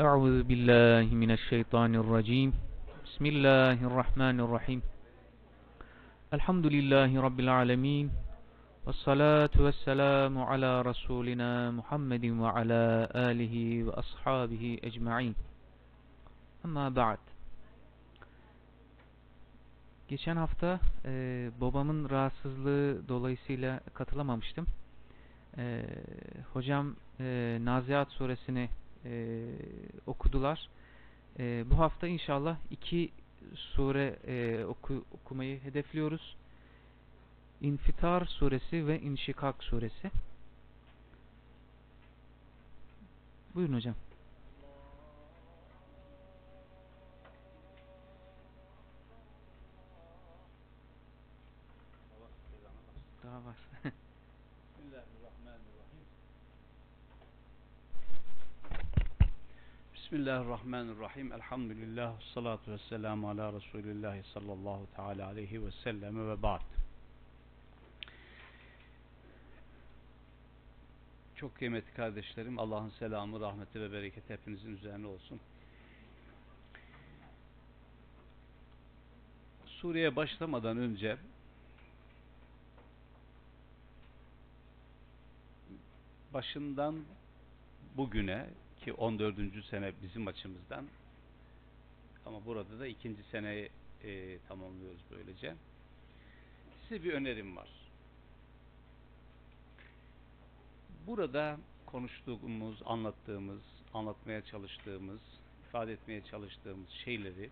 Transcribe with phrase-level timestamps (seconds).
[0.00, 2.52] أعوذ بالله من الشيطان الرجيم
[3.04, 4.80] بسم الله الرحمن الرحيم
[6.32, 8.10] الحمد لله رب العالمين
[8.86, 15.34] والصلاة والسلام على رسولنا محمد وعلى آله وأصحابه أجمعين
[16.64, 17.18] أما بعد
[20.08, 24.66] Geçen hafta e, babamın rahatsızlığı dolayısıyla katılamamıştım.
[25.58, 25.84] E,
[26.52, 28.68] hocam e, Naziat suresini
[29.05, 29.45] e,
[30.07, 30.69] okudular.
[31.39, 33.11] E, bu hafta inşallah iki
[33.55, 36.35] sure e, oku, okumayı hedefliyoruz.
[37.61, 40.11] İnfitar suresi ve İnşikak suresi.
[43.55, 43.95] Buyurun hocam.
[53.23, 53.57] Daha var.
[53.83, 56.05] Bismillahirrahmanirrahim.
[60.11, 61.31] Bismillahirrahmanirrahim.
[61.31, 62.21] Elhamdülillah.
[62.33, 66.61] Salatu vesselamu ala Resulillahi sallallahu teala aleyhi ve sellem ve ba'd.
[71.35, 75.39] Çok kıymetli kardeşlerim, Allah'ın selamı, rahmeti ve bereketi hepinizin üzerine olsun.
[79.65, 81.17] Suriye başlamadan önce
[86.33, 86.99] başından
[87.97, 88.47] bugüne
[88.81, 89.65] ki 14.
[89.69, 90.85] sene bizim açımızdan
[92.25, 93.69] ama burada da ikinci seneyi
[94.03, 95.55] e, tamamlıyoruz böylece.
[96.81, 97.69] Size bir önerim var.
[101.07, 103.61] Burada konuştuğumuz, anlattığımız,
[103.93, 105.19] anlatmaya çalıştığımız,
[105.67, 107.49] ifade etmeye çalıştığımız şeyleri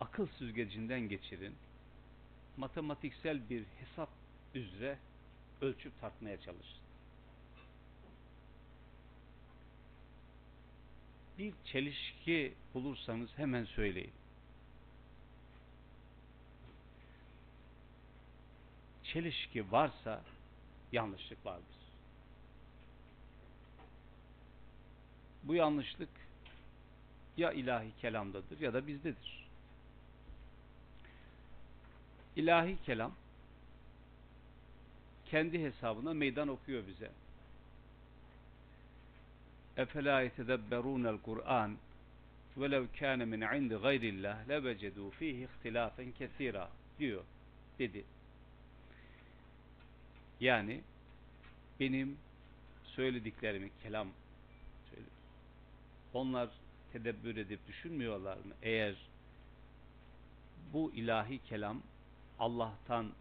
[0.00, 1.54] akıl süzgecinden geçirin.
[2.56, 4.08] Matematiksel bir hesap
[4.54, 4.98] üzere
[5.60, 6.87] ölçüp tartmaya çalışın.
[11.38, 14.12] Bir çelişki bulursanız hemen söyleyin.
[19.04, 20.22] Çelişki varsa
[20.92, 21.78] yanlışlık vardır.
[25.42, 26.08] Bu yanlışlık
[27.36, 29.48] ya ilahi kelamdadır ya da bizdedir.
[32.36, 33.14] İlahi kelam
[35.26, 37.10] kendi hesabına meydan okuyor bize.
[39.78, 41.76] Efela yetedebberûnel Kur'an
[42.56, 46.68] velev kâne min indi gayrillah lebecedû fîhi ihtilâfen kesîrâ
[46.98, 47.24] diyor,
[47.78, 48.04] dedi.
[50.40, 50.80] Yani
[51.80, 52.18] benim
[52.84, 54.08] söylediklerimi kelam.
[56.14, 56.48] Onlar
[56.92, 58.54] tedebbür edip düşünmüyorlar mı?
[58.62, 58.94] Eğer
[60.72, 61.82] bu ilahi kelam
[62.38, 63.12] Allah'tan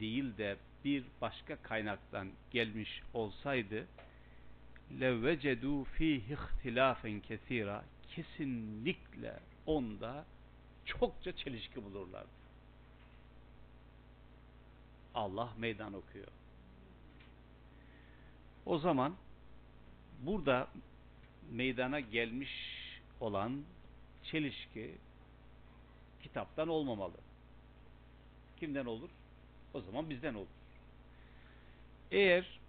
[0.00, 3.86] değil de bir başka kaynaktan gelmiş olsaydı
[5.00, 10.24] levvecedu fihi ihtilafen kesira kesinlikle onda
[10.84, 12.28] çokça çelişki bulurlardı.
[15.14, 16.28] Allah meydan okuyor.
[18.66, 19.14] O zaman
[20.20, 20.68] burada
[21.50, 22.50] meydana gelmiş
[23.20, 23.62] olan
[24.24, 24.94] çelişki
[26.22, 27.16] kitaptan olmamalı.
[28.60, 29.10] Kimden olur?
[29.74, 30.46] O zaman bizden olur.
[32.10, 32.60] Eğer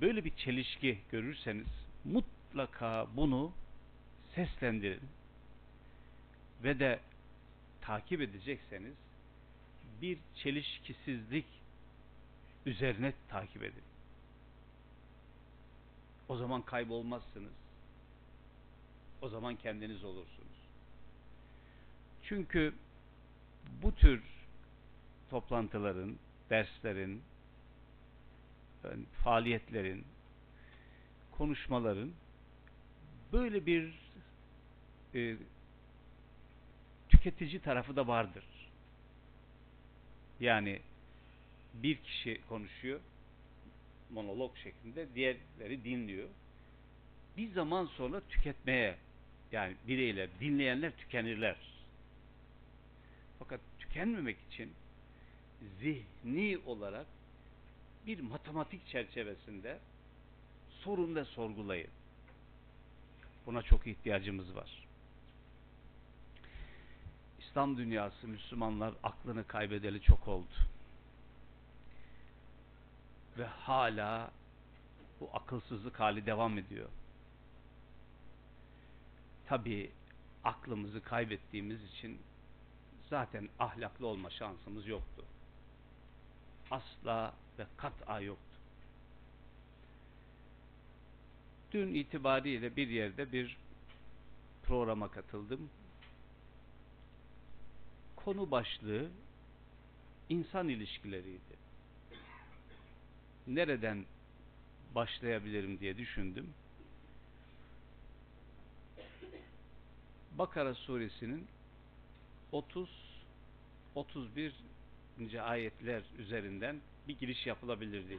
[0.00, 1.66] böyle bir çelişki görürseniz
[2.04, 3.52] mutlaka bunu
[4.34, 5.08] seslendirin
[6.64, 7.00] ve de
[7.80, 8.94] takip edecekseniz
[10.02, 11.46] bir çelişkisizlik
[12.66, 13.82] üzerine takip edin.
[16.28, 17.52] O zaman kaybolmazsınız.
[19.22, 20.56] O zaman kendiniz olursunuz.
[22.22, 22.74] Çünkü
[23.82, 24.22] bu tür
[25.30, 26.16] toplantıların,
[26.50, 27.22] derslerin,
[29.24, 30.04] faaliyetlerin,
[31.32, 32.12] konuşmaların
[33.32, 33.94] böyle bir
[35.14, 35.36] e,
[37.08, 38.44] tüketici tarafı da vardır.
[40.40, 40.80] Yani
[41.74, 43.00] bir kişi konuşuyor
[44.10, 46.28] monolog şeklinde diğerleri dinliyor.
[47.36, 48.96] Bir zaman sonra tüketmeye
[49.52, 51.56] yani bireyler, dinleyenler tükenirler.
[53.38, 54.72] Fakat tükenmemek için
[55.80, 57.06] zihni olarak
[58.06, 59.78] bir matematik çerçevesinde
[60.70, 61.90] sorun ve sorgulayın.
[63.46, 64.86] Buna çok ihtiyacımız var.
[67.38, 70.54] İslam dünyası, Müslümanlar aklını kaybedeli çok oldu.
[73.38, 74.30] Ve hala
[75.20, 76.88] bu akılsızlık hali devam ediyor.
[79.46, 79.90] Tabi
[80.44, 82.18] aklımızı kaybettiğimiz için
[83.10, 85.24] zaten ahlaklı olma şansımız yoktu.
[86.70, 88.56] Asla ve kat'a yoktu.
[91.72, 93.56] Dün itibariyle bir yerde bir
[94.62, 95.70] programa katıldım.
[98.16, 99.10] Konu başlığı
[100.28, 101.56] insan ilişkileriydi.
[103.46, 104.04] Nereden
[104.94, 106.54] başlayabilirim diye düşündüm.
[110.38, 111.46] Bakara suresinin
[112.52, 113.06] 30
[113.94, 114.54] 31.
[115.50, 118.18] ayetler üzerinden bir giriş yapılabilir diye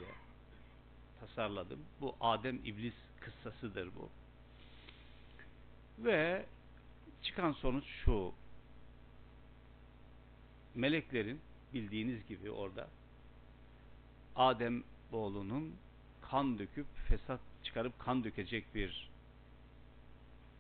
[1.20, 1.80] tasarladım.
[2.02, 4.10] Bu Adem İblis kıssasıdır bu.
[6.06, 6.46] Ve
[7.24, 8.34] çıkan sonuç şu.
[10.76, 11.42] Meleklerin
[11.74, 12.88] bildiğiniz gibi orada
[14.36, 15.76] Adem oğlunun
[16.22, 19.10] kan döküp fesat çıkarıp kan dökecek bir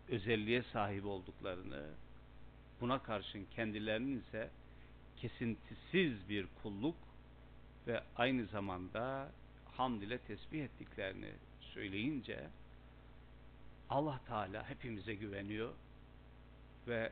[0.10, 1.84] özelliğe sahip olduklarını
[2.82, 4.50] buna karşın kendilerinin ise
[5.18, 6.96] kesintisiz bir kulluk
[7.88, 9.32] ve aynı zamanda
[9.78, 11.32] hamd ile tesbih ettiklerini
[11.62, 12.48] söyleyince
[13.90, 15.74] Allah Teala hepimize güveniyor
[16.88, 17.12] ve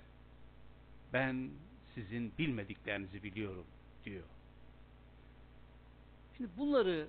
[1.13, 1.50] ben
[1.95, 3.66] sizin bilmediklerinizi biliyorum
[4.06, 4.24] diyor.
[6.38, 7.07] Şimdi bunları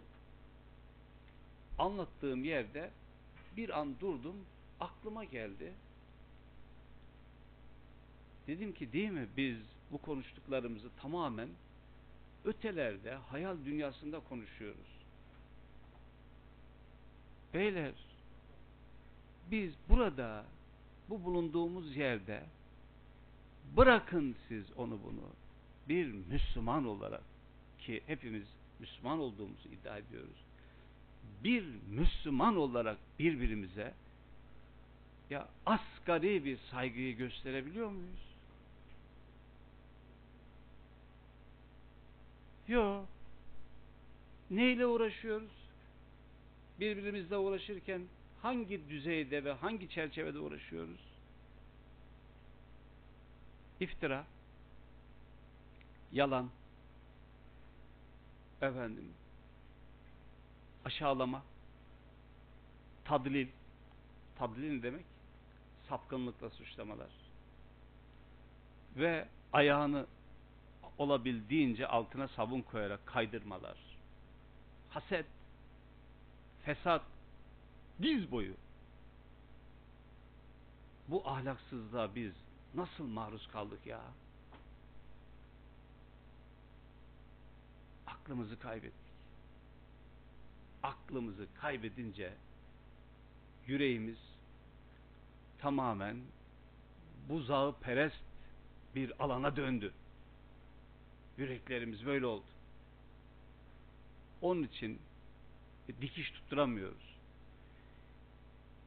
[1.79, 2.91] anlattığım yerde
[3.57, 4.37] bir an durdum,
[4.81, 5.73] aklıma geldi.
[8.47, 9.59] Dedim ki değil mi biz
[9.93, 11.49] bu konuştuklarımızı tamamen
[12.47, 14.97] ötelerde, hayal dünyasında konuşuyoruz.
[17.55, 17.93] Beyler,
[19.51, 20.45] biz burada,
[21.09, 22.43] bu bulunduğumuz yerde
[23.77, 25.31] bırakın siz onu bunu
[25.89, 27.23] bir Müslüman olarak
[27.79, 28.47] ki hepimiz
[28.79, 30.45] Müslüman olduğumuzu iddia ediyoruz.
[31.45, 33.95] Bir Müslüman olarak birbirimize
[35.31, 38.26] ya asgari bir saygıyı gösterebiliyor muyuz?
[42.69, 43.05] Yo.
[44.51, 45.51] Neyle uğraşıyoruz?
[46.81, 48.03] Birbirimizle uğraşırken
[48.43, 51.01] hangi düzeyde ve hangi çerçevede uğraşıyoruz?
[53.81, 54.25] İftira,
[56.13, 56.51] yalan,
[58.63, 59.13] efendim,
[60.85, 61.43] aşağılama,
[63.05, 63.49] tadlil,
[64.39, 65.05] tadlil ne demek?
[65.89, 67.11] Sapkınlıkla suçlamalar
[68.97, 70.07] ve ayağını
[70.99, 73.77] olabildiğince altına sabun koyarak kaydırmalar,
[74.91, 75.27] haset,
[76.65, 77.03] fesat,
[78.03, 78.55] diz boyu.
[81.09, 82.33] Bu ahlaksızlığa biz
[82.75, 84.01] nasıl maruz kaldık ya?
[88.07, 89.07] Aklımızı kaybettik.
[90.83, 92.35] Aklımızı kaybedince
[93.67, 94.19] yüreğimiz
[95.59, 96.17] tamamen
[97.29, 98.25] buzağı perest
[98.95, 99.93] bir alana döndü.
[101.39, 102.45] Yüreklerimiz böyle oldu.
[104.43, 104.99] Onun için
[106.01, 107.17] dikiş tutturamıyoruz.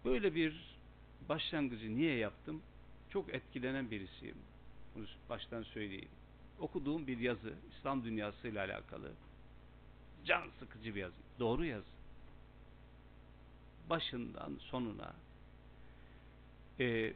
[0.06, 0.77] Böyle bir
[1.29, 2.62] başlangıcı niye yaptım?
[3.10, 4.38] Çok etkilenen birisiyim.
[4.96, 6.10] Bunu baştan söyleyeyim.
[6.60, 9.12] Okuduğum bir yazı, İslam dünyasıyla alakalı.
[10.25, 11.15] Can sıkıcı bir yazı.
[11.39, 12.00] Doğru yazı.
[13.89, 15.13] Başından sonuna
[16.79, 17.13] e,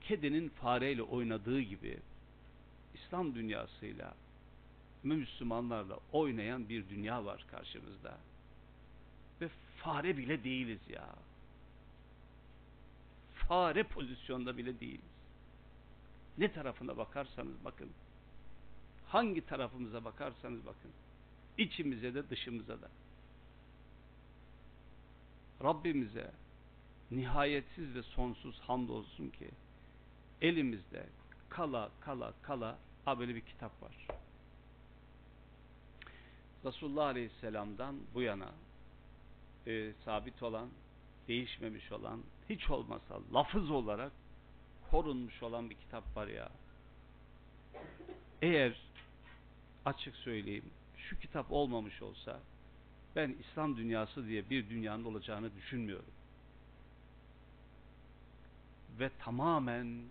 [0.00, 1.98] kedinin fareyle oynadığı gibi
[3.12, 4.14] İslam dünyasıyla
[5.02, 8.18] Müslümanlarla oynayan bir dünya var karşımızda.
[9.40, 11.08] Ve fare bile değiliz ya.
[13.34, 15.14] Fare pozisyonda bile değiliz.
[16.38, 17.90] Ne tarafına bakarsanız bakın.
[19.08, 20.90] Hangi tarafımıza bakarsanız bakın.
[21.58, 22.90] İçimize de dışımıza da.
[25.62, 26.30] Rabbimize
[27.10, 29.50] nihayetsiz ve sonsuz hamdolsun ki
[30.40, 31.06] elimizde
[31.48, 34.06] kala kala kala ha böyle bir kitap var.
[36.64, 38.52] Resulullah Aleyhisselam'dan bu yana
[39.66, 40.68] e, sabit olan,
[41.28, 44.12] değişmemiş olan, hiç olmasa lafız olarak
[44.90, 46.48] korunmuş olan bir kitap var ya.
[48.42, 48.76] Eğer
[49.84, 52.40] açık söyleyeyim, şu kitap olmamış olsa
[53.16, 56.12] ben İslam dünyası diye bir dünyanın olacağını düşünmüyorum.
[58.98, 60.02] Ve tamamen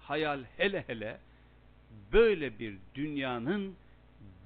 [0.00, 1.20] hayal hele hele
[2.12, 3.76] böyle bir dünyanın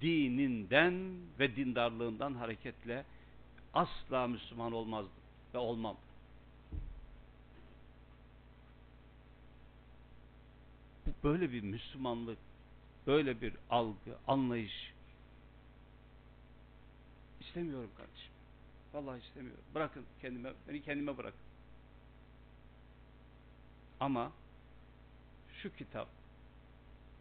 [0.00, 0.94] dininden
[1.38, 3.04] ve dindarlığından hareketle
[3.74, 5.10] asla Müslüman olmazdı
[5.54, 5.96] ve olmam.
[11.24, 12.38] Böyle bir Müslümanlık,
[13.06, 14.92] böyle bir algı, anlayış
[17.40, 18.32] istemiyorum kardeşim.
[18.94, 19.64] Vallahi istemiyorum.
[19.74, 21.40] Bırakın kendime, beni kendime bırakın.
[24.00, 24.32] Ama
[25.62, 26.08] şu kitap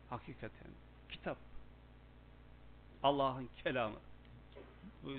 [0.10, 0.72] hakikaten
[1.10, 1.38] kitap
[3.04, 4.00] Allah'ın kelamı.
[5.04, 5.10] Bu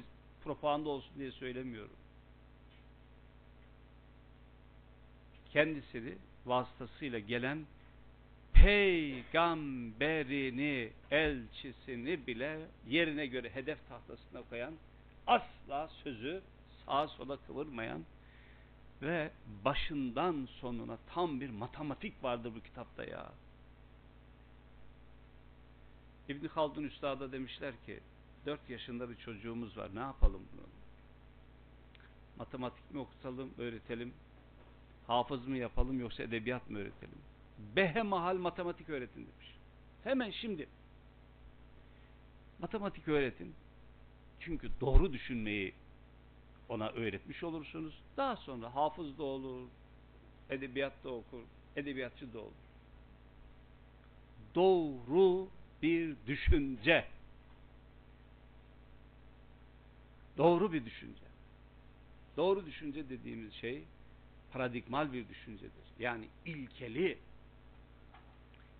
[0.45, 1.97] propaganda olsun diye söylemiyorum.
[5.57, 6.14] kendisini
[6.47, 7.66] vasıtasıyla gelen
[8.52, 14.75] peygamberini, elçisini bile yerine göre hedef tahtasına koyan,
[15.26, 16.43] asla sözü
[16.87, 18.05] sağa sola kıvırmayan
[19.02, 19.31] ve
[19.64, 23.33] başından sonuna tam bir matematik vardır bu kitapta ya.
[26.28, 28.00] İbn Haldun Üstad'a demişler ki
[28.47, 30.66] 4 yaşında bir çocuğumuz var ne yapalım bunu?
[32.38, 34.14] Matematik mi okutalım, öğretelim?
[35.06, 37.18] Hafız mı yapalım yoksa edebiyat mı öğretelim?
[37.76, 39.56] Behemahal matematik öğretin demiş.
[40.04, 40.68] Hemen şimdi
[42.59, 43.54] matematik öğretin.
[44.40, 45.75] Çünkü doğru düşünmeyi
[46.68, 48.02] ona öğretmiş olursunuz.
[48.16, 49.68] Daha sonra hafız da olur,
[50.50, 51.42] edebiyat da okur,
[51.76, 52.52] edebiyatçı da olur.
[54.54, 55.49] Doğru
[55.83, 57.04] bir düşünce.
[60.38, 61.26] Doğru bir düşünce.
[62.37, 63.83] Doğru düşünce dediğimiz şey
[64.52, 65.87] paradigmal bir düşüncedir.
[65.99, 67.18] Yani ilkeli,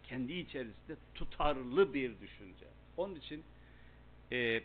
[0.05, 2.67] kendi içerisinde tutarlı bir düşünce.
[2.97, 3.45] Onun için
[4.33, 4.62] e,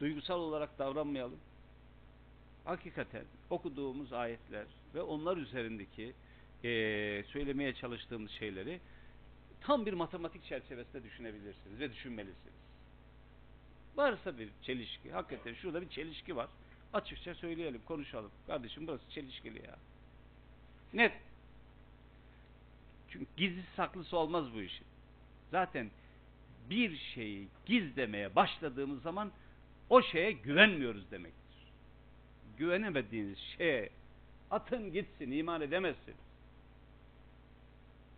[0.00, 1.38] duygusal olarak davranmayalım.
[2.64, 6.12] Hakikaten okuduğumuz ayetler ve onlar üzerindeki
[6.64, 6.68] e,
[7.28, 8.80] söylemeye çalıştığımız şeyleri
[9.60, 12.56] tam bir matematik çerçevesinde düşünebilirsiniz ve düşünmelisiniz.
[13.96, 16.48] Varsa bir çelişki, hakikaten şurada bir çelişki var.
[16.92, 18.30] Açıkça söyleyelim, konuşalım.
[18.46, 19.76] Kardeşim burası çelişkili ya.
[20.92, 21.12] Net.
[23.08, 24.86] Çünkü gizli saklısı olmaz bu işin.
[25.50, 25.90] Zaten
[26.70, 29.32] bir şeyi gizlemeye başladığımız zaman
[29.90, 31.56] o şeye güvenmiyoruz demektir.
[32.58, 33.90] Güvenemediğiniz şeye
[34.50, 36.14] atın gitsin, iman edemezsin.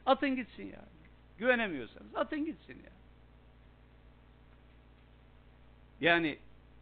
[0.06, 0.84] Atın gitsin ya.
[1.38, 2.92] Güvenemiyorsanız atın gitsin ya.
[6.00, 6.38] Yani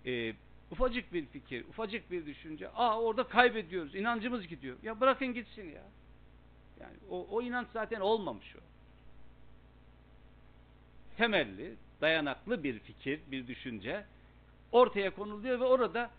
[0.07, 0.35] e,
[0.71, 4.77] ufacık bir fikir, ufacık bir düşünce, aa orada kaybediyoruz, inancımız gidiyor.
[4.83, 5.83] Ya bırakın gitsin ya.
[6.81, 8.61] Yani o, o inanç zaten olmamış o.
[11.17, 14.05] Temelli, dayanaklı bir fikir, bir düşünce
[14.73, 16.11] ortaya konuluyor ve orada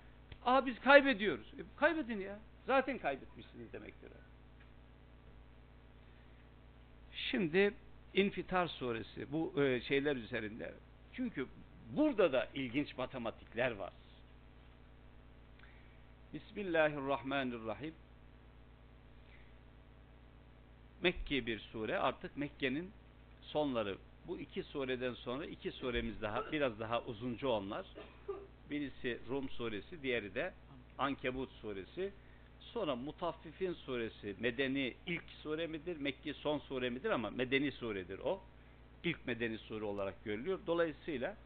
[0.46, 1.48] aa biz kaybediyoruz.
[1.48, 2.39] E, kaybedin ya.
[2.67, 4.12] Zaten kaybetmişsiniz demektir.
[7.13, 7.74] Şimdi
[8.17, 10.74] İnfitar suresi bu e, şeyler üzerinde.
[11.13, 11.47] Çünkü
[11.89, 13.93] burada da ilginç matematikler var.
[16.33, 17.93] Bismillahirrahmanirrahim.
[21.01, 21.97] Mekke bir sure.
[21.97, 22.91] Artık Mekke'nin
[23.41, 23.97] sonları.
[24.27, 27.86] Bu iki sureden sonra iki suremiz daha biraz daha uzuncu onlar.
[28.69, 30.53] Birisi Rum suresi, diğeri de
[30.97, 32.12] Ankebut suresi.
[32.74, 38.41] Sonra Mutaffifin suresi Medeni ilk sure midir, Mekki son sure midir ama Medeni suredir o.
[39.03, 40.59] İlk Medeni sure olarak görülüyor.
[40.67, 41.38] Dolayısıyla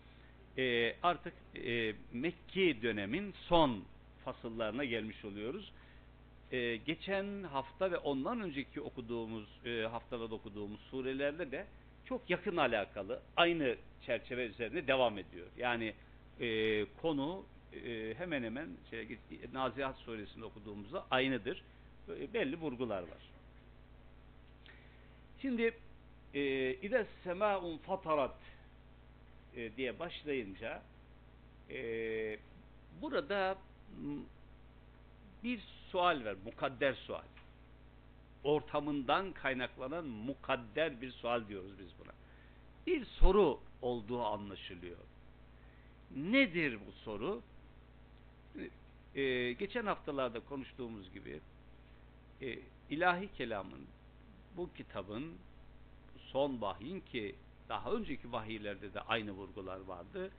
[0.57, 3.83] e, artık e, Mekki dönemin son
[4.25, 5.71] fasıllarına gelmiş oluyoruz.
[6.51, 11.65] E, geçen hafta ve ondan önceki okuduğumuz e, haftalarda okuduğumuz surelerde de
[12.05, 13.75] çok yakın alakalı aynı
[14.05, 15.47] çerçeve üzerine devam ediyor.
[15.57, 15.93] Yani
[16.39, 19.17] e, konu e, hemen hemen şey,
[19.53, 21.63] Nazihat suresinde okuduğumuzda aynıdır.
[22.09, 23.31] E, belli vurgular var.
[25.41, 25.73] Şimdi
[26.33, 28.35] e, İde semâun fatarat
[29.55, 30.81] e, diye başlayınca
[31.69, 32.39] e,
[33.01, 33.57] burada
[35.43, 35.59] bir
[35.91, 36.35] sual var.
[36.45, 37.23] Mukadder sual.
[38.43, 42.11] Ortamından kaynaklanan mukadder bir sual diyoruz biz buna.
[42.87, 44.97] Bir soru olduğu anlaşılıyor.
[46.15, 47.41] Nedir bu soru?
[49.15, 51.39] Ee, geçen haftalarda konuştuğumuz gibi
[52.41, 53.87] e, ilahi kelamın
[54.57, 55.33] bu kitabın
[56.17, 57.35] son vahyin ki
[57.69, 60.31] daha önceki vahiylerde de aynı vurgular vardı.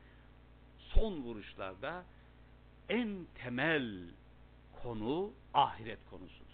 [0.79, 2.05] Son vuruşlarda
[2.89, 4.09] en temel
[4.83, 6.53] konu ahiret konusudur.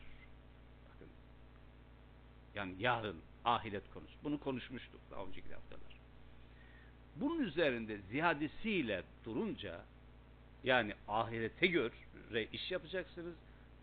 [0.85, 1.09] Bakın.
[2.55, 4.15] Yani yarın ahiret konusu.
[4.25, 5.99] Bunu konuşmuştuk daha önceki haftalar.
[7.17, 9.85] Bunun üzerinde ziyadesiyle durunca
[10.65, 13.35] yani ahirete göre iş yapacaksınız.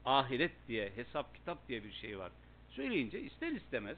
[0.05, 2.31] Ahiret diye, hesap kitap diye bir şey var.
[2.69, 3.97] Söyleyince ister istemez.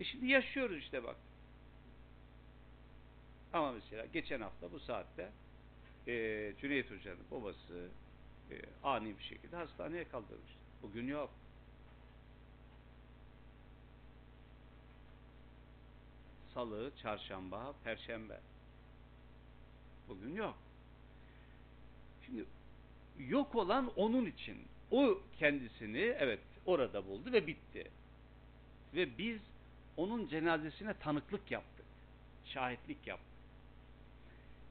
[0.00, 1.16] E şimdi yaşıyoruz işte bak.
[3.52, 5.30] Ama mesela geçen hafta bu saatte
[6.08, 6.12] e,
[6.60, 7.88] Cüneyt Hoca'nın babası
[8.50, 10.52] e, ani bir şekilde hastaneye kaldırmış.
[10.82, 11.30] Bugün yok.
[16.54, 18.40] Salı, çarşamba, perşembe.
[20.08, 20.56] Bugün yok.
[23.18, 24.56] Yok olan onun için.
[24.90, 27.90] O kendisini evet orada buldu ve bitti.
[28.94, 29.40] Ve biz
[29.96, 31.86] onun cenazesine tanıklık yaptık.
[32.44, 33.36] Şahitlik yaptık.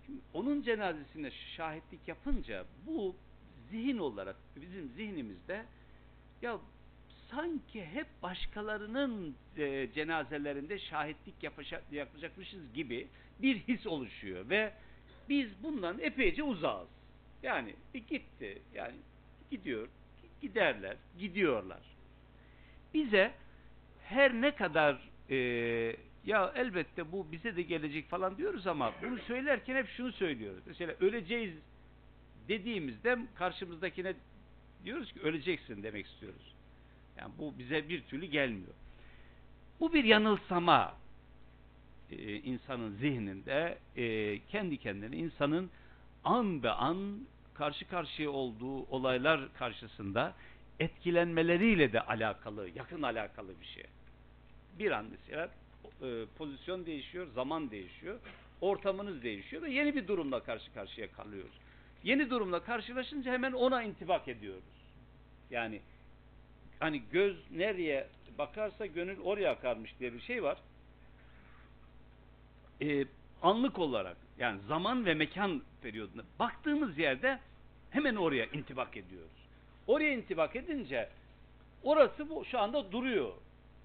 [0.05, 3.15] Şimdi onun cenazesine şahitlik yapınca bu
[3.71, 5.65] zihin olarak bizim zihnimizde
[6.41, 6.59] ya
[7.31, 13.07] sanki hep başkalarının e, cenazelerinde şahitlik yapacak, yapacakmışız gibi
[13.41, 14.73] bir his oluşuyor ve
[15.29, 16.87] biz bundan epeyce uzağız.
[17.45, 18.95] Yani e, gitti, yani
[19.51, 19.87] gidiyor,
[20.41, 21.81] giderler, gidiyorlar.
[22.93, 23.31] Bize
[24.03, 25.37] her ne kadar e,
[26.25, 30.63] ya elbette bu bize de gelecek falan diyoruz ama bunu söylerken hep şunu söylüyoruz.
[30.65, 31.53] Mesela öleceğiz
[32.47, 34.13] dediğimizde karşımızdakine
[34.85, 36.55] diyoruz ki öleceksin demek istiyoruz.
[37.17, 38.73] Yani bu bize bir türlü gelmiyor.
[39.79, 40.95] Bu bir yanılsama
[42.11, 45.69] e, insanın zihninde e, kendi kendine insanın
[46.23, 47.19] an be an
[47.57, 50.33] karşı karşıya olduğu olaylar karşısında
[50.79, 53.83] etkilenmeleriyle de alakalı, yakın alakalı bir şey.
[54.79, 55.49] Bir an mesela
[56.01, 58.19] e, pozisyon değişiyor, zaman değişiyor,
[58.61, 61.53] ortamınız değişiyor ve yeni bir durumla karşı karşıya kalıyoruz.
[62.03, 64.63] Yeni durumla karşılaşınca hemen ona intibak ediyoruz.
[65.51, 65.81] Yani
[66.79, 70.57] hani göz nereye bakarsa gönül oraya akarmış diye bir şey var.
[72.81, 73.05] Ee,
[73.41, 77.39] anlık olarak yani zaman ve mekan periyoduna baktığımız yerde
[77.89, 79.47] hemen oraya intibak ediyoruz.
[79.87, 81.09] Oraya intibak edince
[81.83, 83.33] orası bu şu anda duruyor.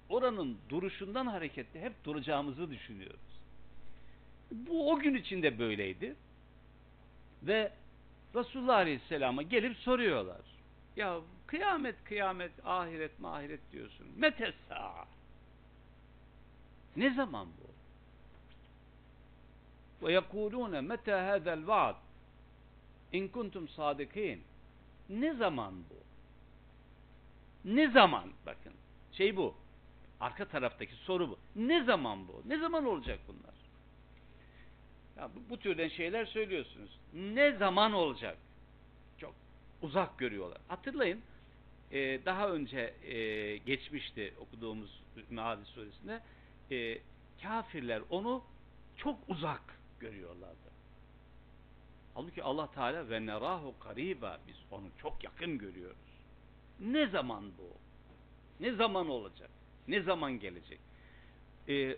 [0.09, 3.41] Oranın duruşundan hareketle hep duracağımızı düşünüyoruz.
[4.51, 6.15] Bu o gün içinde böyleydi.
[7.43, 7.71] Ve
[8.35, 10.41] Resulullah Aleyhisselam'a gelip soruyorlar.
[10.95, 14.07] Ya kıyamet kıyamet ahiret mahiret diyorsun.
[14.17, 15.07] Metesa.
[16.95, 17.70] Ne zaman bu?
[20.01, 21.95] Ve yekulune mete hadel vaad
[23.11, 24.43] in kuntum sadikin.
[25.09, 25.95] Ne zaman bu?
[27.65, 28.29] Ne zaman?
[28.45, 28.73] Bakın
[29.11, 29.55] şey bu.
[30.19, 31.37] Arka taraftaki soru bu.
[31.55, 32.41] Ne zaman bu?
[32.45, 33.55] Ne zaman olacak bunlar?
[35.17, 36.99] Ya bu, bu türden şeyler söylüyorsunuz.
[37.13, 38.37] Ne zaman olacak?
[39.17, 39.35] Çok
[39.81, 40.57] uzak görüyorlar.
[40.67, 41.21] Hatırlayın
[41.91, 46.21] e, daha önce e, geçmişti okuduğumuz Meali suresinde
[46.71, 46.97] e,
[47.41, 48.43] kafirler onu
[48.97, 50.71] çok uzak görüyorlardı.
[52.13, 55.97] Halbuki Allah Teala ve nerahu kariba biz onu çok yakın görüyoruz.
[56.79, 57.69] Ne zaman bu?
[58.59, 59.49] Ne zaman olacak?
[59.87, 60.79] Ne zaman gelecek?
[61.69, 61.97] E,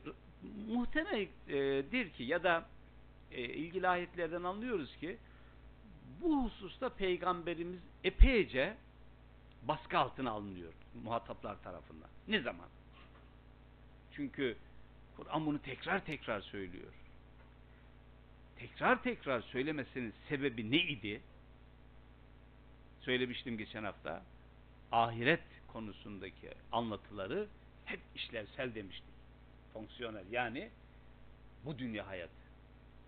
[0.67, 2.65] muhtemeldir ki ya da
[3.31, 5.17] e, ilgili ayetlerden anlıyoruz ki
[6.21, 8.77] bu hususta peygamberimiz epeyce
[9.67, 12.09] baskı altına alınıyor muhataplar tarafından.
[12.27, 12.67] Ne zaman?
[14.11, 14.57] Çünkü
[15.17, 16.93] Kur'an bunu tekrar tekrar söylüyor.
[18.63, 21.21] Tekrar tekrar söylemesinin sebebi ne idi?
[23.01, 24.23] Söylemiştim geçen hafta.
[24.91, 27.47] Ahiret konusundaki anlatıları
[27.85, 29.13] hep işlevsel demiştik.
[29.73, 30.69] Fonksiyonel yani
[31.65, 32.33] bu dünya hayatı.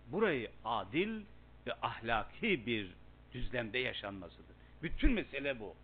[0.07, 1.21] Burayı adil
[1.67, 2.93] ve ahlaki bir
[3.33, 4.55] düzlemde yaşanmasıdır.
[4.83, 5.75] Bütün mesele bu.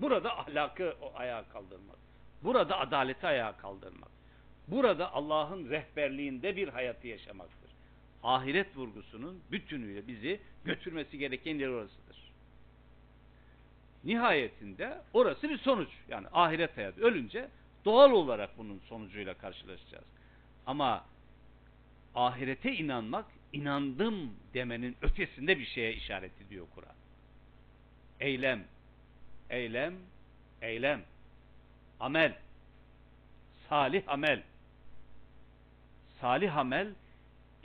[0.00, 1.98] Burada ahlakı ayağa kaldırmak.
[2.42, 4.10] Burada adaleti ayağa kaldırmak.
[4.68, 7.65] Burada Allah'ın rehberliğinde bir hayatı yaşamaktır.
[8.26, 12.32] Ahiret vurgusunun bütünüyle bizi götürmesi gereken yer orasıdır.
[14.04, 15.88] Nihayetinde orası bir sonuç.
[16.08, 17.00] Yani ahiret hayatı.
[17.00, 17.48] Ölünce
[17.84, 20.04] doğal olarak bunun sonucuyla karşılaşacağız.
[20.66, 21.04] Ama
[22.14, 26.94] ahirete inanmak, inandım demenin ötesinde bir şeye işaret ediyor Kur'an.
[28.20, 28.64] Eylem,
[29.50, 29.94] eylem,
[30.62, 31.02] eylem,
[32.00, 32.38] amel,
[33.68, 34.42] salih amel.
[36.20, 36.88] Salih amel,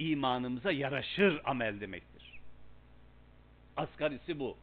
[0.01, 2.39] imanımıza yaraşır amel demektir.
[3.77, 4.57] Asgarisi bu.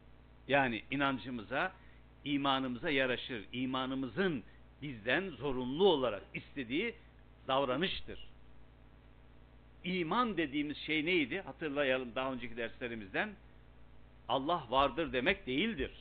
[0.47, 1.71] Yani inancımıza,
[2.25, 3.45] imanımıza yaraşır.
[3.53, 4.43] İmanımızın
[4.81, 6.95] bizden zorunlu olarak istediği
[7.47, 8.29] davranıştır.
[9.83, 11.41] İman dediğimiz şey neydi?
[11.41, 13.29] Hatırlayalım daha önceki derslerimizden.
[14.27, 15.91] Allah vardır demek değildir.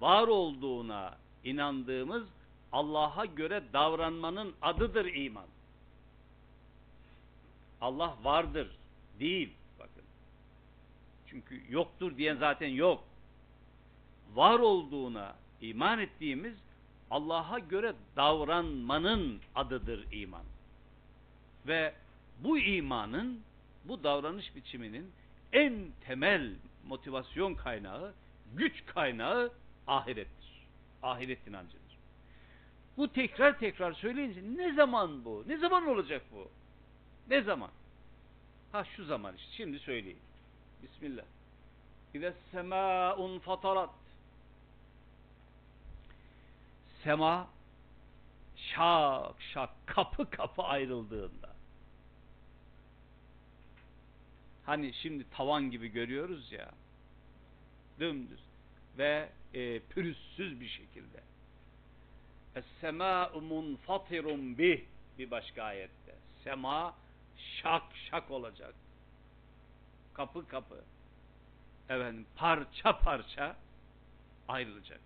[0.00, 2.24] Var olduğuna inandığımız
[2.72, 5.53] Allah'a göre davranmanın adıdır iman.
[7.84, 8.68] Allah vardır
[9.20, 9.52] değil.
[9.78, 10.02] Bakın.
[11.26, 13.04] Çünkü yoktur diyen zaten yok.
[14.34, 16.54] Var olduğuna iman ettiğimiz
[17.10, 20.44] Allah'a göre davranmanın adıdır iman.
[21.66, 21.94] Ve
[22.38, 23.40] bu imanın,
[23.84, 25.12] bu davranış biçiminin
[25.52, 26.54] en temel
[26.86, 28.14] motivasyon kaynağı,
[28.54, 29.52] güç kaynağı
[29.86, 30.66] ahirettir.
[31.02, 31.98] Ahiret inancıdır.
[32.96, 35.44] Bu tekrar tekrar söyleyince ne zaman bu?
[35.46, 36.50] Ne zaman olacak bu?
[37.30, 37.70] Ne zaman?
[38.72, 39.52] Ha şu zaman işte.
[39.52, 40.18] Şimdi söyleyeyim.
[40.82, 41.24] Bismillah.
[42.14, 43.90] İze semâun fatarat.
[47.04, 47.48] Sema
[48.56, 51.54] şak şak kapı kapı ayrıldığında.
[54.66, 56.70] Hani şimdi tavan gibi görüyoruz ya.
[58.00, 58.40] Dümdüz
[58.98, 61.22] ve e, pürüzsüz bir şekilde.
[62.54, 64.80] Es-semâ'u munfatirun bih
[65.18, 66.14] bir başka ayette.
[66.44, 66.94] Sema
[67.38, 68.74] şak şak olacak.
[70.14, 70.84] Kapı kapı.
[71.88, 73.56] Efendim parça parça
[74.48, 75.00] ayrılacak.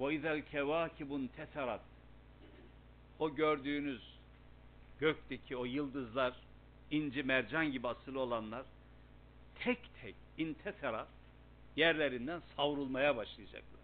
[0.00, 1.80] Ve izel kevâkibun teserat.
[3.18, 4.18] O gördüğünüz
[5.00, 6.34] gökteki o yıldızlar
[6.90, 8.66] inci mercan gibi asılı olanlar
[9.54, 11.06] tek tek intesera
[11.76, 13.80] yerlerinden savrulmaya başlayacaklar.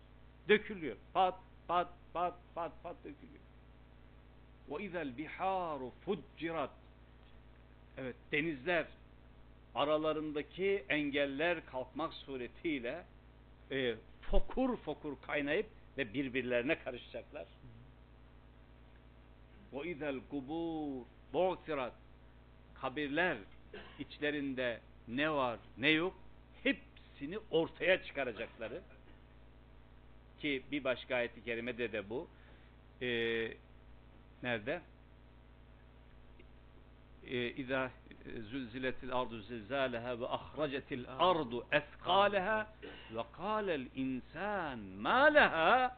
[0.48, 0.96] Dökülüyor.
[1.12, 3.40] Pat pat pat pat pat dökülüyor.
[4.68, 6.70] Ve izel biharu fuccirat.
[8.00, 8.86] Evet denizler
[9.74, 13.04] aralarındaki engeller kalkmak suretiyle
[13.70, 15.66] e, fokur fokur kaynayıp
[15.98, 17.46] ve birbirlerine karışacaklar.
[19.72, 21.92] Ve izel kubur bu'sirat.
[22.74, 23.36] Kabirler
[23.98, 26.14] içlerinde ne var ne yok
[26.62, 28.82] hepsini ortaya çıkaracakları
[30.40, 32.28] ki bir başka ayet-i kerimede de bu
[33.02, 33.52] Ee,
[34.42, 34.80] nerede
[40.20, 42.66] Ve ahracetil ardu eskaleha
[43.14, 45.96] ve kâlel insan ma leha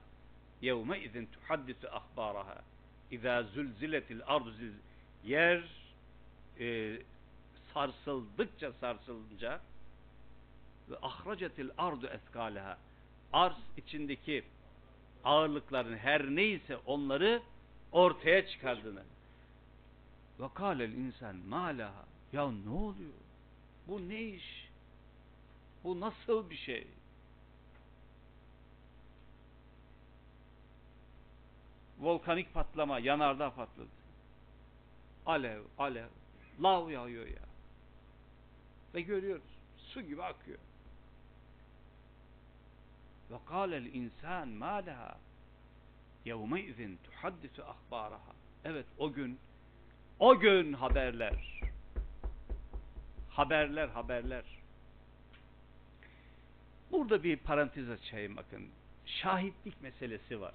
[0.63, 2.63] yevme izin tuhaddisu ahbaraha
[3.11, 4.75] İza zülziletil ardu zilz
[5.25, 5.63] yer
[6.61, 6.99] e,
[7.75, 9.61] sarsıldıkça sarsılınca
[10.91, 12.79] ve ahracetil ardu eskaleha
[13.33, 14.45] arz içindeki
[15.25, 17.43] ağırlıkların her neyse onları
[17.93, 19.03] ortaya çıkardığını
[20.43, 23.13] ve kâlel insan malaha ya ne oluyor?
[23.89, 24.69] Bu ne iş?
[25.85, 26.87] Bu nasıl bir şey?
[31.99, 33.89] Volkanik patlama yanardağ patladı.
[35.27, 36.09] Alev alev.
[36.63, 37.43] Lav yağıyor ya.
[38.95, 40.59] Ve görüyoruz su gibi akıyor.
[43.31, 45.19] Ve kâlel insan mâ leha
[46.25, 48.33] yevmeizin tuhaddisu ahbaraha
[48.65, 49.39] evet o gün
[50.23, 51.61] o gün haberler.
[53.31, 54.45] Haberler haberler.
[56.93, 58.69] Burada bir parantez açayım bakın.
[59.07, 60.55] Şahitlik meselesi var.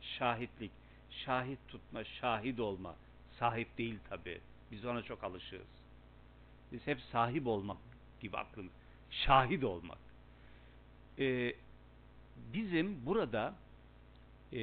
[0.00, 0.70] Şahitlik
[1.10, 2.94] şahit tutma şahit olma.
[3.38, 5.68] Sahip değil tabi biz ona çok alışığız.
[6.72, 7.78] Biz hep sahip olmak
[8.20, 8.72] gibi aklımız
[9.10, 9.98] şahit olmak.
[11.18, 11.54] Ee,
[12.52, 13.54] bizim burada
[14.52, 14.60] e,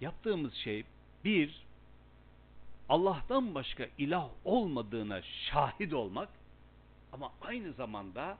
[0.00, 0.84] yaptığımız şey
[1.24, 1.62] bir
[2.92, 6.28] Allah'tan başka ilah olmadığına şahit olmak
[7.12, 8.38] ama aynı zamanda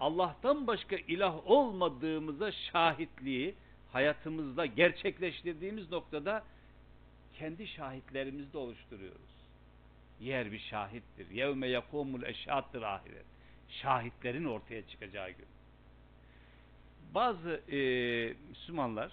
[0.00, 3.54] Allah'tan başka ilah olmadığımıza şahitliği
[3.92, 6.44] hayatımızda gerçekleştirdiğimiz noktada
[7.34, 9.30] kendi şahitlerimizi de oluşturuyoruz.
[10.20, 11.30] Yer bir şahittir.
[11.30, 13.26] Yevme yakumul eşhattır ahiret.
[13.68, 15.48] Şahitlerin ortaya çıkacağı gün.
[17.14, 17.78] Bazı e,
[18.48, 19.12] Müslümanlar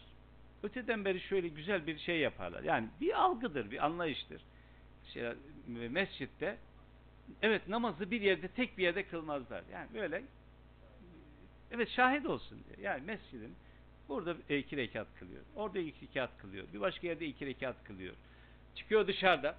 [0.64, 2.64] öteden beri şöyle güzel bir şey yaparlar.
[2.64, 4.42] Yani bir algıdır, bir anlayıştır.
[5.14, 5.34] Şey,
[5.68, 6.58] mescitte
[7.42, 9.64] evet namazı bir yerde tek bir yerde kılmazlar.
[9.74, 10.24] Yani böyle
[11.72, 12.88] evet şahit olsun diye.
[12.88, 13.56] Yani mescidin
[14.10, 15.42] burada iki rekat kılıyor.
[15.56, 16.66] Orada iki rekat kılıyor.
[16.74, 18.16] Bir başka yerde iki rekat kılıyor.
[18.76, 19.56] Çıkıyor dışarıda.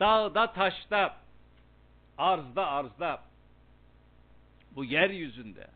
[0.00, 1.16] Dağda, taşta,
[2.18, 3.22] arzda, arzda
[4.74, 5.66] bu yeryüzünde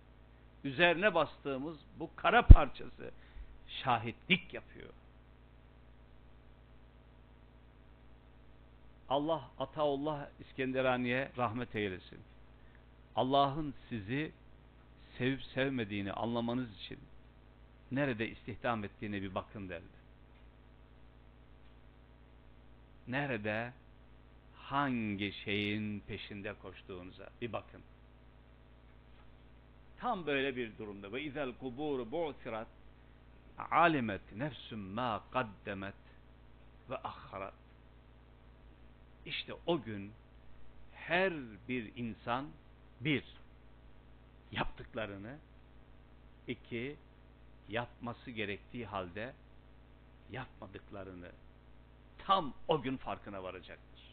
[0.64, 3.10] üzerine bastığımız bu kara parçası
[3.82, 4.90] şahitlik yapıyor.
[9.08, 12.20] Allah Ataullah İskenderani'ye rahmet eylesin.
[13.16, 14.32] Allah'ın sizi
[15.18, 16.98] sevip sevmediğini anlamanız için
[17.92, 20.04] nerede istihdam ettiğine bir bakın derdi.
[23.08, 23.72] Nerede
[24.56, 27.82] hangi şeyin peşinde koştuğunuza bir bakın.
[29.98, 31.12] Tam böyle bir durumda.
[31.12, 32.68] Ve izel kuburu bu'sirat
[33.58, 35.94] alimet nefsüm ma kaddemet
[36.90, 37.54] ve ahharat.
[39.26, 40.12] İşte o gün
[40.92, 41.32] her
[41.68, 42.48] bir insan
[43.00, 43.24] bir
[44.52, 45.38] yaptıklarını
[46.46, 46.96] iki
[47.68, 49.34] yapması gerektiği halde
[50.30, 51.30] yapmadıklarını
[52.18, 54.04] tam o gün farkına varacaktır.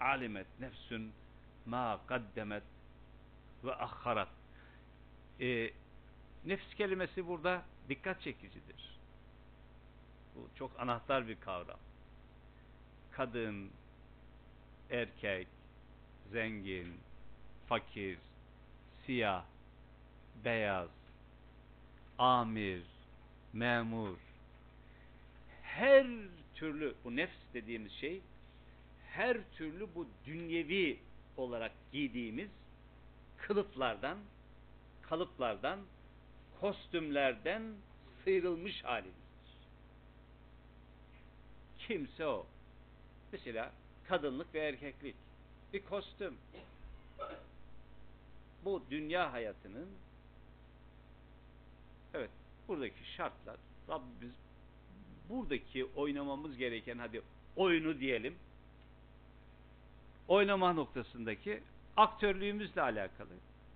[0.00, 1.12] Alimet nefsün
[1.66, 2.62] ma kaddemet
[3.64, 4.28] ve ahharat.
[5.40, 5.70] Ee,
[6.44, 8.98] nefs kelimesi burada dikkat çekicidir.
[10.34, 11.78] Bu çok anahtar bir kavram.
[13.10, 13.70] Kadın,
[14.90, 15.48] erkek,
[16.32, 17.00] zengin,
[17.68, 18.18] fakir,
[19.06, 19.44] siyah,
[20.44, 20.88] beyaz,
[22.18, 22.82] amir,
[23.52, 24.16] memur,
[25.62, 26.06] her
[26.54, 28.20] türlü bu nefs dediğimiz şey
[29.10, 30.98] her türlü bu dünyevi
[31.36, 32.50] olarak giydiğimiz
[33.36, 34.18] kılıflardan,
[35.02, 35.80] kalıplardan,
[36.62, 37.62] kostümlerden,
[38.24, 39.22] sıyrılmış halimizdir.
[41.78, 42.46] Kimse o.
[43.32, 43.72] Mesela
[44.08, 45.16] kadınlık ve erkeklik.
[45.72, 46.34] Bir kostüm.
[48.64, 49.88] Bu dünya hayatının
[52.14, 52.30] evet
[52.68, 53.56] buradaki şartlar
[53.88, 54.34] Rabbimiz
[55.28, 57.22] buradaki oynamamız gereken hadi
[57.56, 58.34] oyunu diyelim
[60.28, 61.62] oynama noktasındaki
[61.96, 63.32] aktörlüğümüzle alakalı.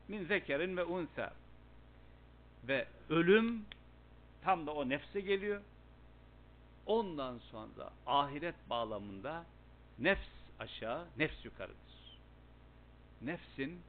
[0.09, 1.33] Min zekerin ve unsa.
[2.69, 3.65] Ve ölüm
[4.43, 5.61] tam da o nefse geliyor.
[6.87, 9.47] Ondan sonra ahiret bağlamında
[9.99, 12.19] nefs aşağı, nefs yukarıdır.
[13.23, 13.81] Nefsin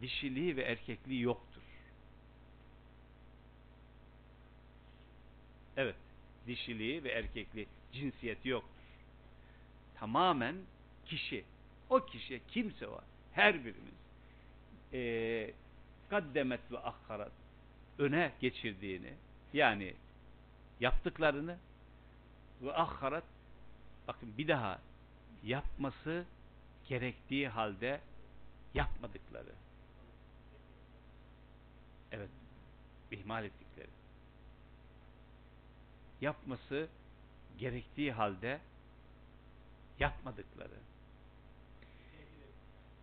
[0.00, 1.62] dişiliği ve erkekliği yoktur.
[5.76, 5.96] Evet,
[6.46, 8.82] dişiliği ve erkekliği, cinsiyeti yoktur.
[9.94, 10.56] Tamamen
[11.06, 11.44] kişi,
[11.90, 13.94] o kişi kimse var, her birimiz
[14.92, 15.54] eee
[16.10, 17.32] kaddemet ve akharat
[18.02, 19.14] öne geçirdiğini
[19.52, 19.94] yani
[20.80, 21.58] yaptıklarını
[22.62, 23.24] ve akharat
[24.08, 24.78] bakın bir daha
[25.42, 26.24] yapması
[26.88, 28.00] gerektiği halde
[28.74, 29.52] yapmadıkları.
[32.12, 32.30] Evet
[33.10, 33.90] ihmal ettikleri.
[36.20, 36.88] Yapması
[37.58, 38.60] gerektiği halde
[39.98, 40.78] yapmadıkları.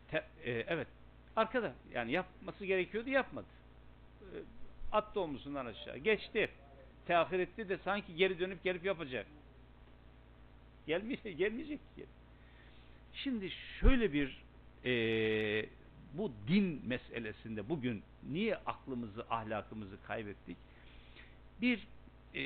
[0.07, 0.87] Te- e, evet
[1.35, 3.47] arkada yani yapması gerekiyordu yapmadı.
[4.21, 4.58] E,
[4.91, 5.97] attı omuzundan aşağı.
[5.97, 6.49] Geçti.
[7.07, 9.27] Teahhir etti de sanki geri dönüp gelip yapacak.
[10.87, 12.05] Gelmeyecek, gelmeyecek ki.
[13.13, 14.43] Şimdi şöyle bir
[14.85, 15.69] e,
[16.13, 20.57] bu din meselesinde bugün niye aklımızı ahlakımızı kaybettik?
[21.61, 21.87] Bir
[22.33, 22.43] e,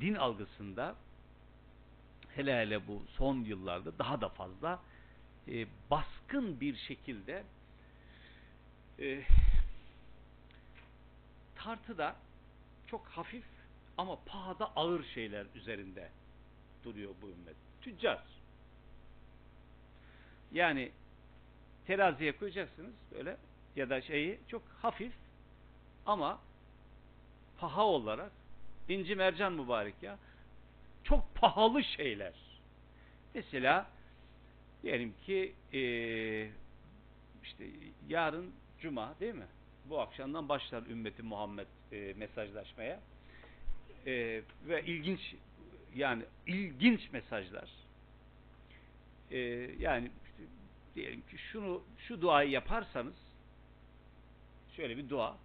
[0.00, 0.94] din algısında
[2.36, 4.82] hele hele bu son yıllarda daha da fazla
[5.48, 7.44] e, baskın bir şekilde
[8.98, 9.22] e,
[11.64, 12.16] tartıda
[12.86, 13.44] çok hafif
[13.98, 16.10] ama pahada ağır şeyler üzerinde
[16.84, 17.56] duruyor bu ümmet.
[17.82, 18.22] Tüccar.
[20.52, 20.92] Yani
[21.86, 23.36] teraziye koyacaksınız böyle
[23.76, 25.12] ya da şeyi çok hafif
[26.06, 26.38] ama
[27.58, 28.32] paha olarak
[28.88, 30.18] inci mercan mübarek ya
[31.04, 32.34] çok pahalı şeyler.
[33.34, 33.90] Mesela
[34.82, 36.50] diyelim ki eee
[37.42, 37.64] işte
[38.08, 39.46] yarın cuma değil mi?
[39.90, 43.00] Bu akşamdan başlar ümmeti Muhammed eee, mesajlaşmaya.
[44.06, 45.34] Eee, ve ilginç
[45.94, 47.70] yani ilginç mesajlar.
[49.30, 50.10] Eee, yani
[50.94, 53.14] diyelim ki şunu şu duayı yaparsanız
[54.76, 55.36] şöyle bir dua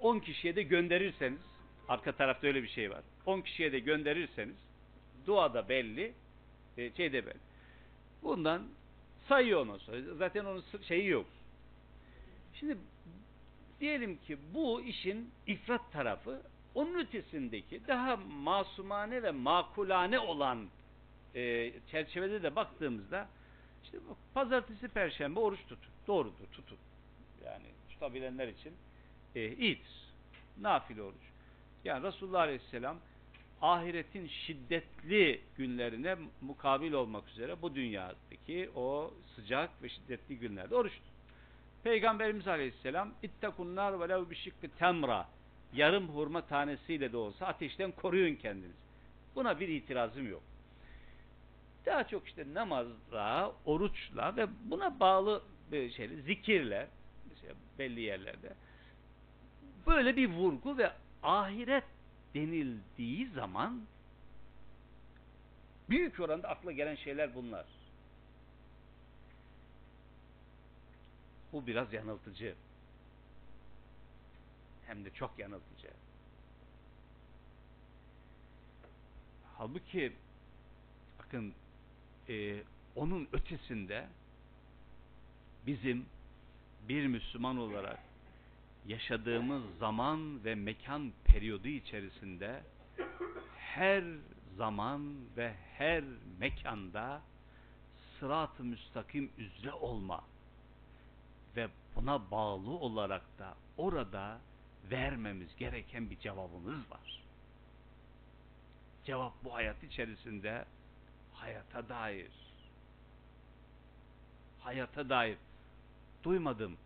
[0.00, 1.40] 10 kişiye de gönderirseniz
[1.88, 3.02] arka tarafta öyle bir şey var.
[3.26, 4.56] 10 kişiye de gönderirseniz
[5.26, 6.12] dua da belli
[6.78, 7.40] e, şey de belli.
[8.22, 8.68] Bundan
[9.28, 10.14] sayıyor ondan sonra.
[10.14, 11.26] Zaten onun şeyi yok.
[12.54, 12.76] Şimdi
[13.80, 16.42] diyelim ki bu işin ifrat tarafı
[16.74, 20.68] onun ötesindeki daha masumane ve makulane olan
[21.34, 23.28] e, çerçevede de baktığımızda
[23.84, 23.98] işte
[24.34, 25.92] pazartesi perşembe oruç tutun.
[26.06, 26.78] Doğrudur tutun.
[27.44, 28.72] Yani tutabilenler için
[29.34, 30.06] e, iyidir.
[30.60, 31.22] Nafile oruç.
[31.84, 32.98] Yani Resulullah Aleyhisselam
[33.62, 41.15] ahiretin şiddetli günlerine mukabil olmak üzere bu dünyadaki o sıcak ve şiddetli günlerde oruç tutun.
[41.84, 45.28] Peygamberimiz Aleyhisselam ittakunnar velev bişikki temra
[45.72, 48.76] yarım hurma tanesiyle de olsa ateşten koruyun kendiniz.
[49.34, 50.42] Buna bir itirazım yok.
[51.86, 56.88] Daha çok işte namazla, oruçla ve buna bağlı şeyle, zikirle
[57.30, 58.52] mesela belli yerlerde
[59.86, 61.84] böyle bir vurgu ve ahiret
[62.34, 63.82] denildiği zaman
[65.90, 67.64] büyük oranda akla gelen şeyler bunlar.
[71.52, 72.54] Bu biraz yanıltıcı.
[74.86, 75.88] Hem de çok yanıltıcı.
[79.58, 80.12] Halbuki
[81.18, 81.54] bakın
[82.28, 82.62] e,
[82.96, 84.06] onun ötesinde
[85.66, 86.06] bizim
[86.88, 87.98] bir Müslüman olarak
[88.86, 92.62] yaşadığımız zaman ve mekan periyodu içerisinde
[93.56, 94.04] her
[94.56, 96.04] zaman ve her
[96.38, 97.22] mekanda
[98.20, 100.24] sırat-ı müstakim üzere olma
[101.56, 104.40] ve buna bağlı olarak da orada
[104.90, 107.22] vermemiz gereken bir cevabımız var.
[109.04, 110.64] Cevap bu hayat içerisinde
[111.32, 112.32] hayata dair.
[114.60, 115.38] Hayata dair.
[116.24, 116.76] Duymadım,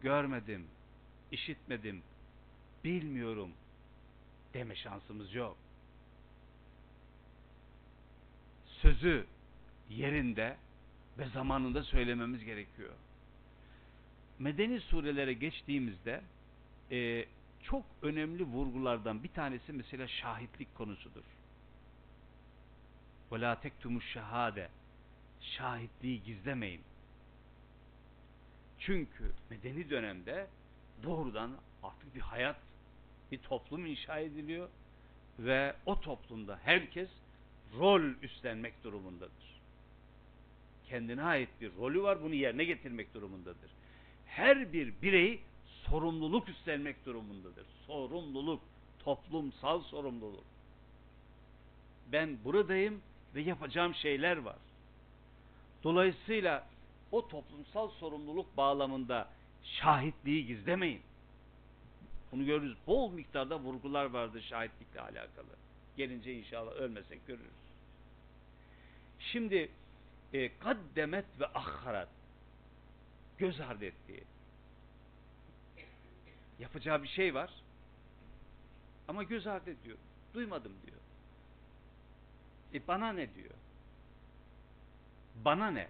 [0.00, 0.66] görmedim,
[1.30, 2.02] işitmedim,
[2.84, 3.52] bilmiyorum
[4.54, 5.56] deme şansımız yok.
[8.66, 9.26] Sözü
[9.90, 10.56] yerinde
[11.18, 12.94] ve zamanında söylememiz gerekiyor
[14.39, 16.21] Medeni surelere geçtiğimizde
[16.91, 17.25] e,
[17.63, 21.23] çok önemli vurgulardan bir tanesi mesela şahitlik konusudur.
[23.31, 24.69] وَلَا تَكْتُمُ şahade
[25.41, 26.81] Şahitliği gizlemeyin.
[28.79, 30.47] Çünkü medeni dönemde
[31.03, 31.51] doğrudan
[31.83, 32.55] artık bir hayat,
[33.31, 34.69] bir toplum inşa ediliyor
[35.39, 37.09] ve o toplumda herkes
[37.77, 39.61] rol üstlenmek durumundadır.
[40.85, 43.71] Kendine ait bir rolü var, bunu yerine getirmek durumundadır.
[44.36, 45.40] Her bir birey
[45.90, 47.66] sorumluluk üstlenmek durumundadır.
[47.86, 48.60] Sorumluluk,
[48.98, 50.44] toplumsal sorumluluk.
[52.12, 53.00] Ben buradayım
[53.34, 54.56] ve yapacağım şeyler var.
[55.84, 56.66] Dolayısıyla
[57.12, 59.28] o toplumsal sorumluluk bağlamında
[59.62, 61.02] şahitliği gizlemeyin.
[62.32, 62.76] Bunu görürüz.
[62.86, 65.56] Bol miktarda vurgular vardır şahitlikle alakalı.
[65.96, 67.50] Gelince inşallah ölmesek görürüz.
[69.20, 69.70] Şimdi
[70.32, 72.15] e, kaddemet ve ahharat
[73.38, 74.24] göz ardı ettiği
[76.58, 77.50] yapacağı bir şey var
[79.08, 79.98] ama göz ardı ediyor.
[80.34, 81.00] Duymadım diyor.
[82.74, 83.54] E bana ne diyor?
[85.44, 85.88] Bana ne?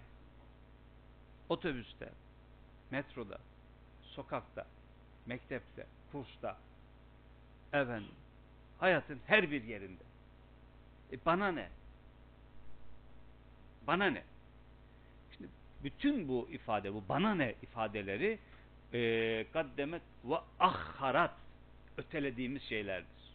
[1.48, 2.12] Otobüste,
[2.90, 3.38] metroda,
[4.02, 4.66] sokakta,
[5.26, 6.58] mektepte, kursta,
[7.72, 8.14] efendim,
[8.78, 10.02] hayatın her bir yerinde.
[11.12, 11.68] E bana ne?
[13.86, 14.24] Bana ne?
[15.84, 18.38] Bütün bu ifade, bu bana ne ifadeleri
[18.92, 21.34] e, kaddemet ve ahharat
[21.96, 23.26] ötelediğimiz şeylerdir.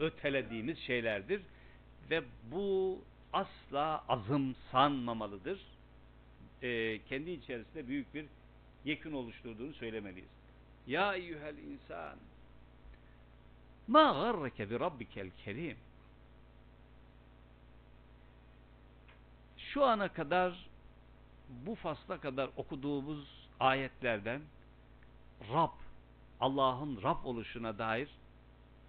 [0.00, 1.42] Ötelediğimiz şeylerdir
[2.10, 2.98] ve bu
[3.32, 5.60] asla azımsanmamalıdır.
[6.62, 8.26] E, kendi içerisinde büyük bir
[8.84, 10.30] yekün oluşturduğunu söylemeliyiz.
[10.86, 12.18] Ya eyyuhel insan
[13.88, 15.76] ma garreke bi rabbikel kerim
[19.74, 20.66] şu ana kadar
[21.48, 24.42] bu fasla kadar okuduğumuz ayetlerden
[25.52, 25.70] Rab,
[26.40, 28.08] Allah'ın Rab oluşuna dair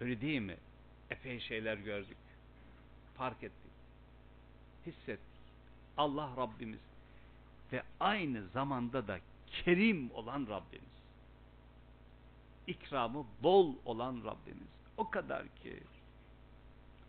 [0.00, 0.56] öyle değil mi?
[1.10, 2.16] Epey şeyler gördük.
[3.16, 3.72] Fark ettik.
[4.86, 5.36] Hissettik.
[5.96, 6.80] Allah Rabbimiz
[7.72, 9.18] ve aynı zamanda da
[9.48, 10.96] kerim olan Rabbimiz.
[12.66, 14.68] İkramı bol olan Rabbimiz.
[14.96, 15.80] O kadar ki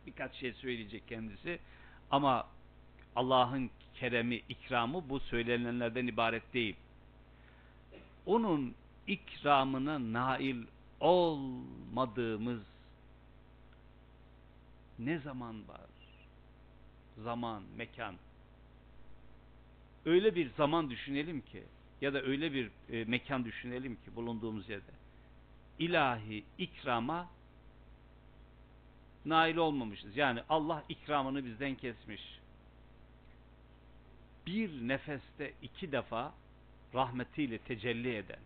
[0.08, 1.60] birkaç şey söyleyecek kendisi
[2.12, 2.48] ama
[3.18, 6.76] Allah'ın keremi, ikramı bu söylenenlerden ibaret değil.
[8.26, 8.76] Onun
[9.08, 10.64] ikramına nail
[11.00, 12.62] olmadığımız
[15.00, 15.82] ne zaman var?
[17.24, 18.16] Zaman, mekan.
[20.06, 21.64] Öyle bir zaman düşünelim ki
[22.02, 24.92] ya da öyle bir e, mekan düşünelim ki bulunduğumuz yerde
[25.80, 27.28] ilahi ikrama
[29.26, 30.18] nail olmamışız.
[30.18, 32.22] Yani Allah ikramını bizden kesmiş.
[34.48, 36.34] Bir nefeste iki defa
[36.94, 38.40] rahmetiyle tecelli eden.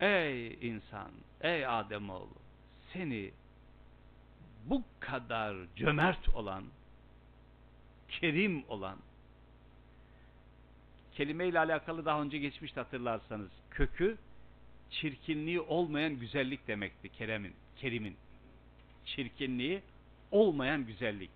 [0.00, 1.10] Ey insan,
[1.40, 2.34] ey Ademoğlu,
[2.92, 3.30] seni
[4.66, 6.64] bu kadar cömert olan,
[8.08, 8.98] kerim olan,
[11.14, 14.18] kelimeyle alakalı daha önce geçmişti hatırlarsanız, kökü
[14.90, 18.16] çirkinliği olmayan güzellik demekti keremin, kerimin.
[19.04, 19.82] Çirkinliği
[20.30, 21.30] olmayan güzellik.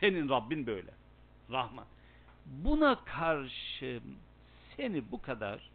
[0.00, 0.90] Senin Rabbin böyle.
[1.50, 1.86] Rahman.
[2.46, 4.00] Buna karşı
[4.76, 5.70] seni bu kadar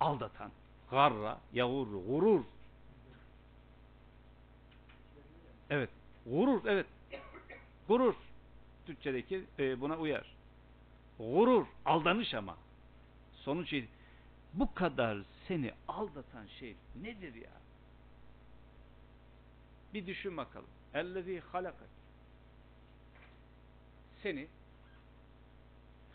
[0.00, 0.50] aldatan,
[0.90, 2.44] garra, yavur, gurur.
[5.70, 5.90] Evet,
[6.26, 6.86] gurur, evet.
[7.88, 8.14] Gurur.
[8.86, 10.34] Türkçedeki e, buna uyar.
[11.18, 12.56] Gurur, aldanış ama.
[13.34, 13.74] Sonuç
[14.54, 15.18] bu kadar
[15.48, 17.50] seni aldatan şey nedir ya?
[19.94, 20.68] Bir düşün bakalım.
[20.94, 21.88] Ellezî halakak.
[24.22, 24.46] Seni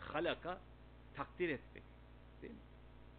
[0.00, 0.60] halaka
[1.14, 1.82] takdir etmek.
[2.42, 2.60] Değil mi?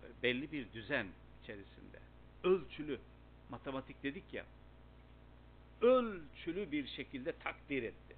[0.02, 1.08] Böyle belli bir düzen
[1.44, 2.00] içerisinde.
[2.44, 3.00] Ölçülü.
[3.50, 4.46] Matematik dedik ya.
[5.82, 8.16] Ölçülü bir şekilde takdir etti.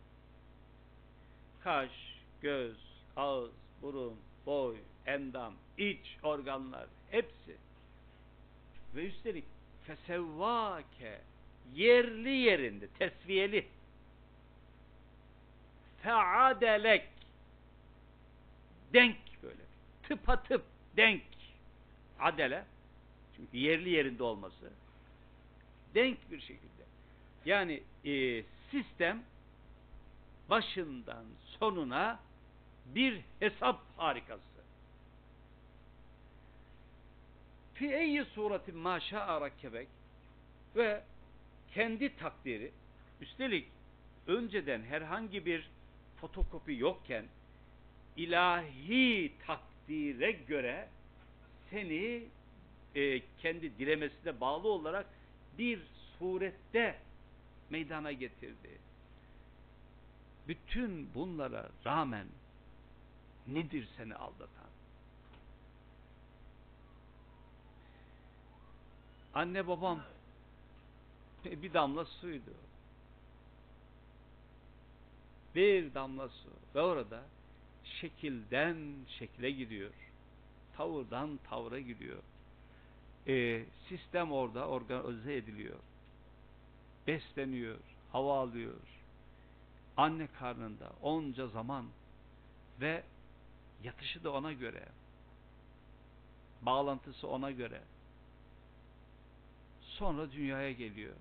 [1.64, 1.92] Kaş,
[2.42, 2.78] göz,
[3.16, 3.52] ağız,
[3.82, 4.16] burun,
[4.46, 7.58] boy, endam, iç organlar hepsi.
[8.96, 9.46] Ve üstelik
[9.84, 11.22] fesevvake
[11.76, 13.68] yerli yerinde, tesviyeli.
[16.02, 17.08] Feadelek
[18.94, 19.62] denk böyle.
[20.04, 20.66] Tıpatıp
[20.98, 21.24] denk.
[22.20, 22.66] Adele.
[23.36, 24.72] Çünkü yerli yerinde olması.
[25.96, 26.84] Denk bir şekilde.
[27.46, 29.24] Yani e, sistem
[30.50, 31.26] başından
[31.60, 32.20] sonuna
[32.86, 34.42] bir hesap harikası.
[37.74, 39.88] Fi eyyi suretin ma şa'a rakkebek
[40.76, 41.04] ve
[41.74, 42.72] kendi takdiri
[43.22, 43.68] üstelik
[44.28, 45.70] önceden herhangi bir
[46.22, 47.26] fotokopi yokken
[48.18, 50.90] ilahi takdire göre
[51.70, 52.24] seni
[52.96, 55.06] e, kendi dilemesine bağlı olarak
[55.58, 55.82] bir
[56.20, 57.00] surette
[57.70, 58.78] meydana getirdi.
[60.48, 62.28] Bütün bunlara rağmen
[63.48, 64.70] nedir seni aldatan?
[69.34, 70.02] Anne babam
[71.46, 72.54] bir damla suydu.
[75.56, 77.24] Bir damla su ve orada
[77.84, 78.78] şekilden
[79.20, 79.94] şekle giriyor.
[80.78, 82.24] Tavırdan tavra giriyor.
[83.28, 85.80] Ee, sistem orada organize ediliyor.
[87.08, 87.78] Besleniyor,
[88.12, 88.74] hava alıyor.
[89.98, 91.86] Anne karnında onca zaman
[92.82, 93.04] ve
[93.84, 94.86] yatışı da ona göre.
[96.62, 97.82] Bağlantısı ona göre.
[99.82, 101.16] Sonra dünyaya geliyor.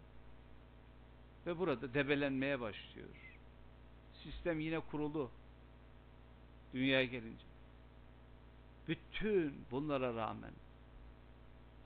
[1.46, 3.29] Ve burada debelenmeye başlıyor.
[4.22, 5.30] Sistem yine kurulu.
[6.74, 7.44] Dünyaya gelince.
[8.88, 10.52] Bütün bunlara rağmen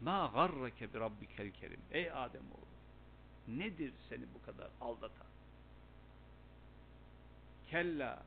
[0.01, 1.81] ma garrake bi rabbikel kerim.
[1.91, 2.75] Ey Adem oğlu.
[3.59, 5.27] Nedir seni bu kadar aldatan?
[7.71, 8.23] Kella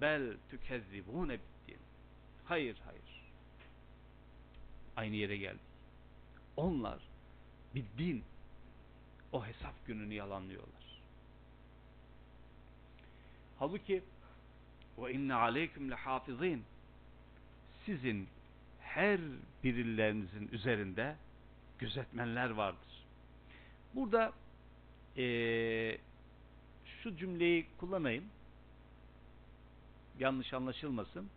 [0.00, 1.80] bel tükezzibune bittin.
[2.44, 3.32] Hayır hayır.
[4.96, 5.60] Aynı yere geldik.
[6.56, 6.98] Onlar
[7.74, 8.24] biddin
[9.32, 10.89] o hesap gününü yalanlıyorlar.
[13.60, 14.02] Halbuki
[14.98, 16.64] ve inne aleyküm lehafizin
[17.86, 18.28] sizin
[18.80, 19.20] her
[19.64, 21.16] birilerinizin üzerinde
[21.78, 23.04] gözetmenler vardır.
[23.94, 24.32] Burada
[25.16, 25.98] ee,
[27.02, 28.24] şu cümleyi kullanayım.
[30.18, 31.30] Yanlış anlaşılmasın.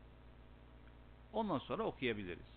[1.33, 2.53] Ondan sonra okuyabiliriz.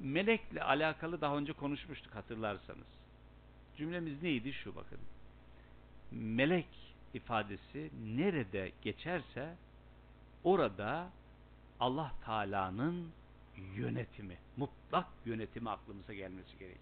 [0.00, 2.86] Melekle alakalı daha önce konuşmuştuk hatırlarsanız.
[3.76, 4.52] Cümlemiz neydi?
[4.52, 4.98] Şu bakın.
[6.12, 6.66] Melek
[7.14, 9.54] ifadesi nerede geçerse
[10.44, 11.10] orada
[11.80, 13.08] Allah Teala'nın
[13.76, 16.80] yönetimi, mutlak yönetimi aklımıza gelmesi gerekir.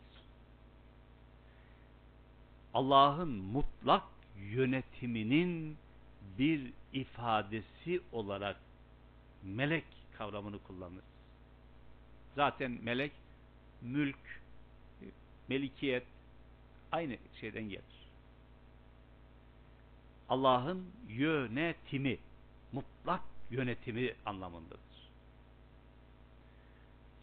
[2.75, 4.05] Allah'ın mutlak
[4.39, 5.77] yönetiminin
[6.39, 8.57] bir ifadesi olarak
[9.43, 9.85] melek
[10.19, 11.05] kavramını kullanır.
[12.35, 13.13] Zaten melek,
[13.83, 14.41] mülk,
[15.49, 16.05] melikiyet
[16.93, 17.92] aynı şeyden gelir.
[20.33, 22.19] Allah'ın yönetimi,
[22.73, 23.21] mutlak
[23.51, 25.11] yönetimi anlamındadır.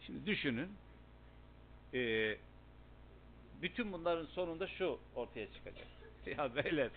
[0.00, 0.70] Şimdi düşünün,
[1.94, 2.36] e,
[3.62, 5.86] bütün bunların sonunda şu ortaya çıkacak.
[6.26, 6.90] Ya beyler,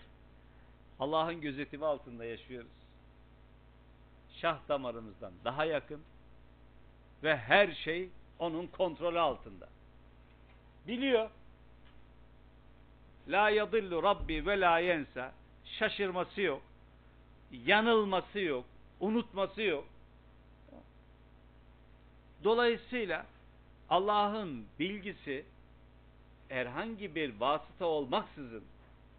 [1.00, 2.70] Allah'ın gözetimi altında yaşıyoruz.
[4.34, 6.00] Şah damarımızdan daha yakın
[7.22, 8.08] ve her şey
[8.38, 9.68] onun kontrolü altında.
[10.86, 11.30] Biliyor.
[13.28, 15.32] La yadillu Rabbi ve la yensa.
[15.78, 16.62] Şaşırması yok.
[17.66, 18.64] Yanılması yok.
[19.00, 19.86] Unutması yok.
[22.44, 23.26] Dolayısıyla
[23.88, 25.44] Allah'ın bilgisi
[26.48, 28.64] herhangi bir vasıta olmaksızın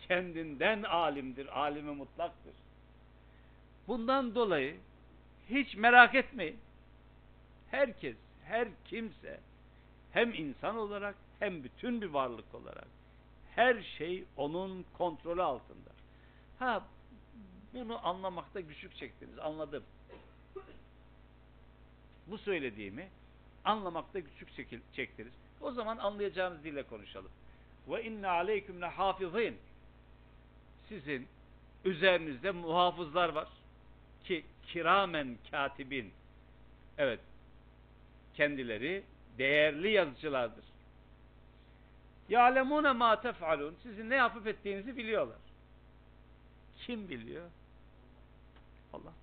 [0.08, 2.54] kendinden alimdir, alimi mutlaktır.
[3.88, 4.78] Bundan dolayı
[5.50, 6.60] hiç merak etmeyin.
[7.72, 9.40] Herkes, her kimse
[10.12, 12.88] hem insan olarak hem bütün bir varlık olarak
[13.56, 15.95] her şey onun kontrolü altında.
[16.60, 16.84] Ha
[17.74, 19.40] bunu anlamakta güçlük çektiniz.
[19.40, 19.84] Anladım.
[22.28, 23.10] Bu söylediğimi
[23.66, 25.34] anlamakta güçlük çektiniz.
[25.62, 27.32] O zaman anlayacağınız dille konuşalım.
[27.88, 29.58] Ve inne aleyküm hafizin.
[30.90, 31.28] Sizin
[31.86, 33.48] üzerinizde muhafızlar var.
[34.24, 36.14] Ki kiramen katibin.
[36.98, 37.20] Evet.
[38.36, 39.04] Kendileri
[39.38, 40.66] değerli yazıcılardır.
[42.30, 43.76] Ya'lemune ma tef'alun.
[43.84, 45.45] Sizin ne yapıp ettiğinizi biliyorlar.
[46.86, 47.50] Kim biliyor?
[48.94, 49.14] Allah.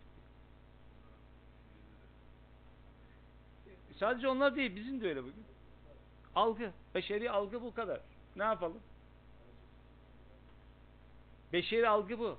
[3.98, 5.44] Sadece onlar değil, bizim de öyle bugün.
[6.34, 8.00] Algı, beşeri algı bu kadar.
[8.36, 8.80] Ne yapalım?
[11.52, 12.38] Beşeri algı bu.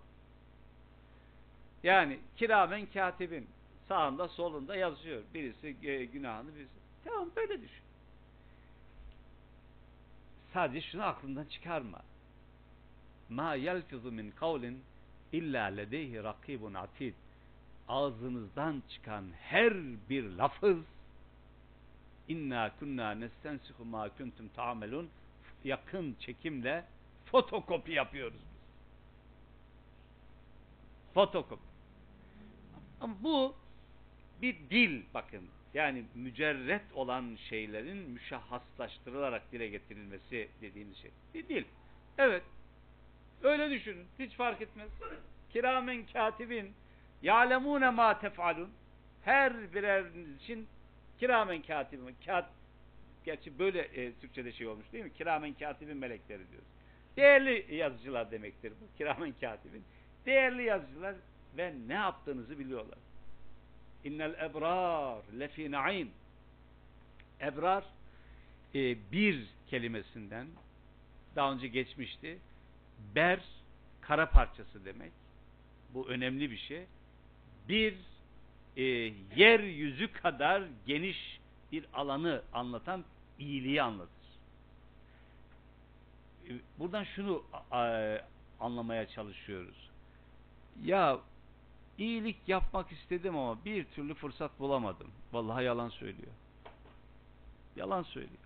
[1.83, 3.49] Yani kiramen katibin
[3.87, 5.23] sağında solunda yazıyor.
[5.33, 6.73] Birisi e, günahını birisi.
[7.03, 7.83] Tamam böyle düşün.
[10.53, 12.01] Sadece şunu aklından çıkarma.
[13.29, 14.83] Ma yelfizu min kavlin
[15.33, 17.13] illa ledeyhi rakibun atid.
[17.87, 19.73] Ağzınızdan çıkan her
[20.09, 20.77] bir lafız
[22.27, 25.09] inna kunna nestensihu ma kuntum ta'melun
[25.63, 26.85] yakın çekimle
[27.25, 28.63] fotokopi yapıyoruz biz.
[31.13, 31.63] Fotokopi.
[33.01, 33.55] Ama bu
[34.41, 35.41] bir dil bakın.
[35.73, 41.11] Yani mücerret olan şeylerin müşahhaslaştırılarak dile getirilmesi dediğimiz şey.
[41.33, 41.65] Bir dil.
[42.17, 42.43] Evet.
[43.43, 44.05] Öyle düşünün.
[44.19, 44.89] Hiç fark etmez.
[45.53, 46.73] Kiramen katibin
[47.21, 48.69] ya'lemune ma tef'alun
[49.25, 50.67] her bireriniz için
[51.19, 52.15] Kiramen katibin.
[52.25, 52.49] Kat,
[53.25, 55.13] gerçi böyle e, Türkçe'de şey olmuş değil mi?
[55.13, 56.67] Kiramen katibin melekleri diyoruz.
[57.17, 58.97] Değerli yazıcılar demektir bu.
[58.97, 59.83] Kiramen katibin.
[60.25, 61.15] Değerli yazıcılar
[61.57, 62.97] ve ne yaptığınızı biliyorlar.
[64.03, 66.11] İnnel ebrar lefi naim.
[67.41, 67.83] Ebrar
[68.75, 70.47] e, bir kelimesinden
[71.35, 72.37] daha önce geçmişti.
[73.15, 73.39] Ber
[74.01, 75.11] kara parçası demek.
[75.93, 76.85] Bu önemli bir şey.
[77.69, 77.95] Bir
[78.77, 78.83] e,
[79.35, 81.39] yeryüzü kadar geniş
[81.71, 83.03] bir alanı anlatan
[83.39, 84.13] iyiliği anlatır.
[86.49, 88.17] E, Buradan şunu a-
[88.59, 89.89] anlamaya çalışıyoruz.
[90.83, 91.19] Ya
[91.97, 95.07] iyilik yapmak istedim ama bir türlü fırsat bulamadım.
[95.33, 96.31] Vallahi yalan söylüyor.
[97.75, 98.42] Yalan söylüyor.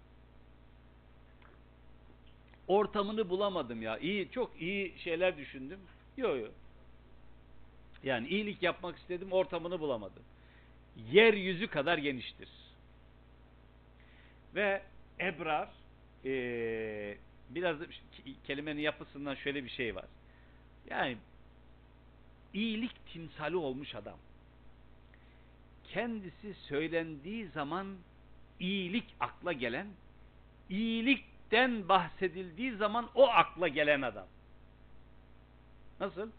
[2.67, 3.97] Ortamını bulamadım ya.
[3.97, 5.79] İyi, çok iyi şeyler düşündüm.
[6.17, 6.51] Yok yok.
[8.03, 10.23] Yani iyilik yapmak istedim, ortamını bulamadım.
[11.11, 12.49] Yeryüzü kadar geniştir.
[14.55, 14.81] Ve
[15.19, 15.69] ebrar
[16.23, 17.17] eee,
[17.49, 20.05] biraz da ke- kelimenin yapısından şöyle bir şey var.
[20.89, 21.17] Yani
[22.53, 24.17] iyilik timsali olmuş adam.
[25.83, 27.97] Kendisi söylendiği zaman
[28.59, 29.87] iyilik akla gelen,
[31.51, 34.27] iyilikten bahsedildiği zaman o akla gelen adam.
[35.99, 36.29] Nasıl?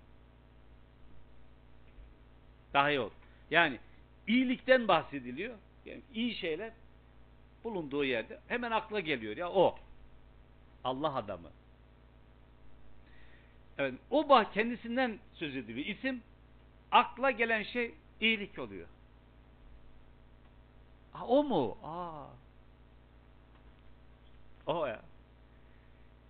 [2.75, 3.13] Daha iyi olur.
[3.51, 3.79] Yani
[4.27, 5.55] iyilikten bahsediliyor.
[5.85, 6.73] Yani iyi şeyler
[7.65, 9.79] bulunduğu yerde hemen akla geliyor ya o.
[10.85, 11.51] Allah adamı.
[13.79, 15.87] Evet, o bah kendisinden söz ediliyor.
[15.87, 16.23] İsim
[16.91, 18.89] akla gelen şey iyilik oluyor.
[21.13, 21.79] Ha, o mu?
[21.83, 22.27] Aa.
[24.69, 25.03] O ya.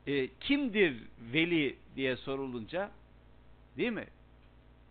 [0.07, 2.91] E, kimdir veli diye sorulunca
[3.77, 4.07] değil mi?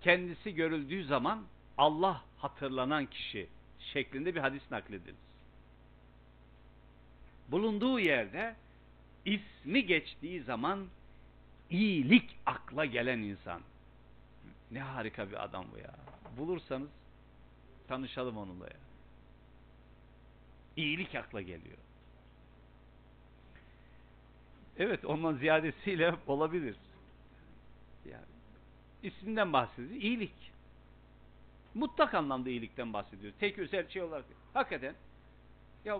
[0.01, 1.45] Kendisi görüldüğü zaman
[1.77, 3.47] Allah hatırlanan kişi
[3.79, 5.15] şeklinde bir hadis nakledilir.
[7.47, 8.55] Bulunduğu yerde
[9.25, 10.87] ismi geçtiği zaman
[11.69, 13.61] iyilik akla gelen insan.
[14.71, 15.95] Ne harika bir adam bu ya.
[16.37, 16.89] Bulursanız
[17.87, 18.77] tanışalım onunla ya.
[20.75, 21.77] İyilik akla geliyor.
[24.79, 26.75] Evet, ondan ziyadesiyle olabilir.
[28.05, 28.25] Yani
[29.03, 30.01] isminden bahsediyor.
[30.01, 30.51] İyilik.
[31.73, 33.33] Mutlak anlamda iyilikten bahsediyor.
[33.39, 34.25] Tek özel şey olarak.
[34.53, 34.95] Hakikaten
[35.85, 35.99] ya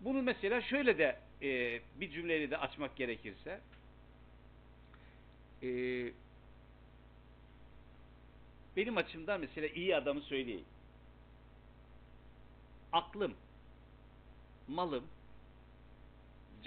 [0.00, 3.60] bunu mesela şöyle de e, bir cümleyle de açmak gerekirse
[5.62, 5.68] e,
[8.76, 10.64] benim açımdan mesela iyi adamı söyleyeyim.
[12.92, 13.34] Aklım,
[14.68, 15.04] malım,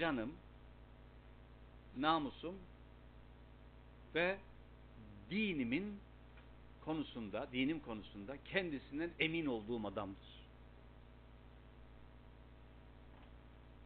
[0.00, 0.32] canım,
[1.96, 2.54] namusum
[4.14, 4.38] ve
[5.30, 6.00] dinimin
[6.84, 10.40] konusunda, dinim konusunda kendisinden emin olduğum adamdır.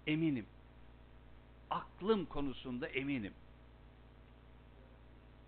[0.07, 0.47] Eminim.
[1.71, 3.33] Aklım konusunda eminim.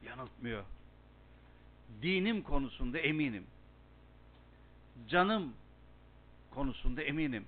[0.05, 0.65] Yanıltmıyor.
[2.03, 3.47] Dinim konusunda eminim.
[5.09, 5.53] Canım
[6.51, 7.45] konusunda eminim.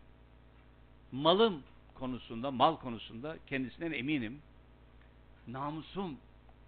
[1.13, 1.63] Malım
[1.99, 4.43] konusunda, mal konusunda kendisinden eminim.
[5.49, 6.19] Namusum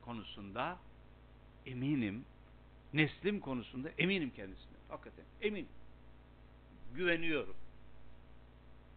[0.04, 0.78] konusunda
[1.66, 2.24] eminim.
[2.92, 4.76] Neslim konusunda eminim kendisine.
[4.88, 5.68] Hakikaten eminim.
[6.94, 7.56] Güveniyorum.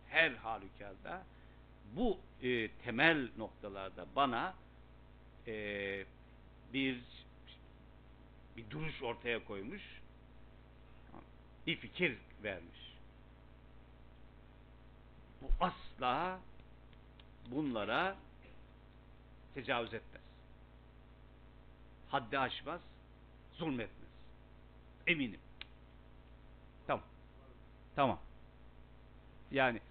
[0.10, 1.24] Her halükarda
[1.96, 4.56] bu e, temel noktalarda bana
[5.48, 6.06] e,
[6.74, 7.00] bir
[8.58, 9.82] bir duruş ortaya koymuş.
[11.68, 12.93] Bir fikir vermiş.
[15.44, 16.40] Bu asla
[17.52, 18.16] bunlara
[19.54, 20.24] tecavüz etmez.
[22.10, 22.82] Haddi aşmaz,
[23.54, 24.10] zulmetmez.
[25.08, 25.40] Eminim.
[26.88, 27.06] Tamam.
[27.96, 28.20] Tamam.
[29.52, 29.82] Yani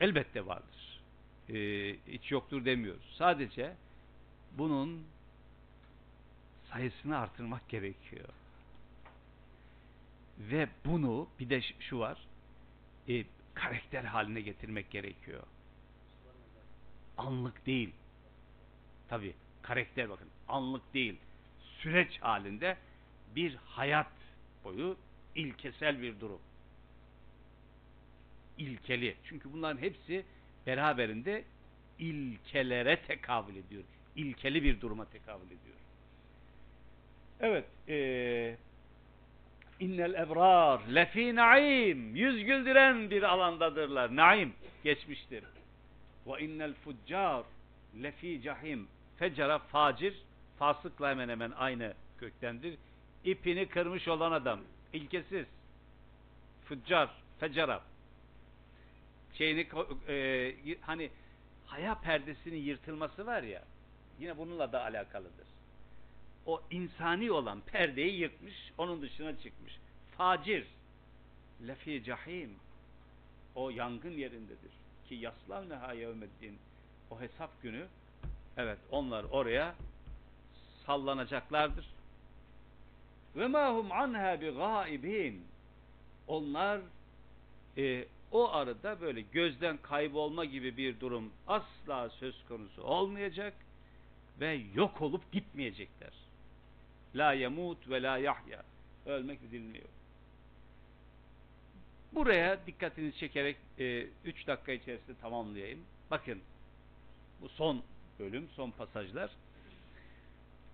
[0.00, 1.00] elbette vardır.
[1.48, 1.54] Ee,
[2.06, 3.14] hiç yoktur demiyoruz.
[3.18, 3.76] Sadece
[4.52, 5.06] bunun
[6.70, 8.28] sayısını artırmak gerekiyor.
[10.38, 12.26] Ve bunu bir de şu var.
[13.08, 13.24] e,
[13.54, 15.42] karakter haline getirmek gerekiyor.
[17.16, 17.92] Anlık değil.
[19.08, 21.16] Tabi karakter bakın anlık değil.
[21.78, 22.76] Süreç halinde
[23.36, 24.12] bir hayat
[24.64, 24.96] boyu
[25.34, 26.40] ilkesel bir durum.
[28.58, 29.16] İlkeli.
[29.24, 30.24] Çünkü bunların hepsi
[30.66, 31.44] beraberinde
[31.98, 33.82] ilkelere tekabül ediyor.
[34.16, 35.76] İlkeli bir duruma tekabül ediyor.
[37.40, 37.64] Evet.
[37.88, 38.56] Eee
[39.84, 42.16] İnnel ebrar lefi naim.
[42.16, 44.16] Yüz güldüren bir alandadırlar.
[44.16, 44.52] Naim
[44.84, 45.44] geçmiştir.
[46.26, 47.44] Ve innel fuccar
[48.02, 48.88] lefi cahim.
[49.16, 50.14] Feccara facir.
[50.58, 52.74] Fasıkla hemen hemen aynı köktendir.
[53.24, 54.60] İpini kırmış olan adam.
[54.92, 55.46] İlkesiz.
[56.64, 57.08] Füccar,
[57.40, 57.82] fecara.
[59.34, 59.66] Şeyini
[60.08, 61.10] e, hani
[61.66, 63.62] haya perdesinin yırtılması var ya
[64.20, 65.46] yine bununla da alakalıdır.
[66.46, 69.78] O insani olan perdeyi yırtmış, onun dışına çıkmış.
[70.16, 70.66] Facir.
[71.66, 72.50] Lefi cahim.
[73.54, 74.72] O yangın yerindedir.
[75.08, 76.58] Ki yaslavneha yevmeddin.
[77.10, 77.86] O hesap günü
[78.56, 79.74] evet onlar oraya
[80.86, 81.86] sallanacaklardır.
[83.36, 85.44] Ve ma hum anha bi gaibin.
[86.26, 86.80] Onlar
[87.76, 93.54] e, o arada böyle gözden kaybolma gibi bir durum asla söz konusu olmayacak
[94.40, 96.23] ve yok olup gitmeyecekler.
[97.14, 98.62] La yemut ve la yahya.
[99.06, 99.88] Ölmek bilmiyor.
[102.12, 103.56] Buraya dikkatinizi çekerek
[104.24, 105.84] 3 dakika içerisinde tamamlayayım.
[106.10, 106.40] Bakın
[107.40, 107.82] bu son
[108.18, 109.30] bölüm, son pasajlar.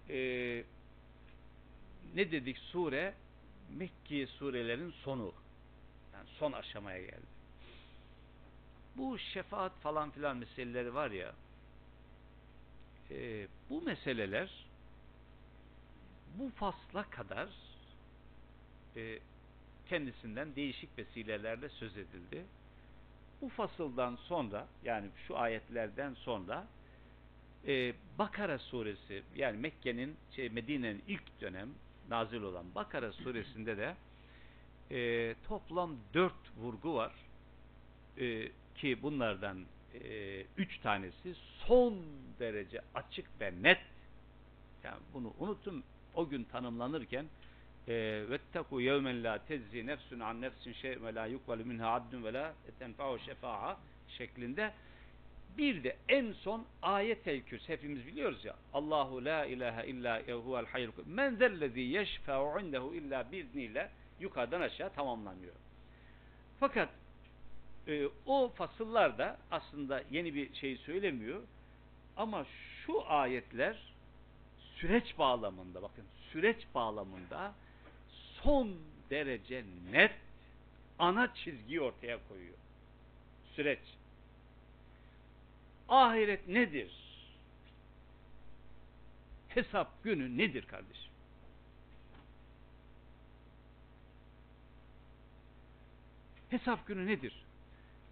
[0.09, 0.19] E,
[2.15, 3.15] ne dedik sure?
[3.77, 5.33] Mekki surelerin sonu.
[6.15, 7.31] Yani son aşamaya geldi.
[8.97, 11.35] Bu şefaat falan filan meseleleri var ya
[13.11, 14.51] e, bu meseleler
[16.39, 17.49] bu fasla kadar
[18.97, 19.19] e,
[19.89, 22.45] kendisinden değişik vesilelerle söz edildi.
[23.41, 26.67] Bu fasıldan sonra yani şu ayetlerden sonra
[27.67, 31.69] e, Bakara suresi yani Mekke'nin şey, Medine'nin ilk dönem
[32.09, 33.95] nazil olan Bakara suresinde de
[34.91, 37.13] e, toplam dört vurgu var.
[38.19, 39.65] E, ki bunlardan
[39.95, 41.35] e, üç tanesi
[41.67, 41.95] son
[42.39, 43.81] derece açık ve net.
[44.85, 47.27] Yani bunu unutun o gün tanımlanırken
[48.31, 52.55] vetteku yevmen la tezzi nefsun an nefsin şey ve la yukvalu minha addun ve la
[52.79, 53.77] tenfa'u şefa'a
[54.09, 54.73] şeklinde.
[55.59, 60.93] Bir de en son ayet-el kürs hepimiz biliyoruz ya Allahu la ilahe illa huvel hayyul
[61.07, 63.91] men zellezi yeşfe'u indehu illa bizniyle
[64.21, 65.55] yukarıdan aşağı tamamlanıyor.
[66.61, 66.89] Fakat
[67.89, 71.41] e, o fasıllarda aslında yeni bir şey söylemiyor.
[72.17, 72.47] Ama
[72.87, 73.90] şu ayetler
[74.81, 77.55] süreç bağlamında bakın süreç bağlamında
[78.43, 78.77] son
[79.11, 80.13] derece net
[80.99, 82.57] ana çizgiyi ortaya koyuyor.
[83.57, 83.81] Süreç.
[85.89, 86.93] Ahiret nedir?
[89.49, 91.11] Hesap günü nedir kardeşim?
[96.51, 97.43] Hesap günü nedir?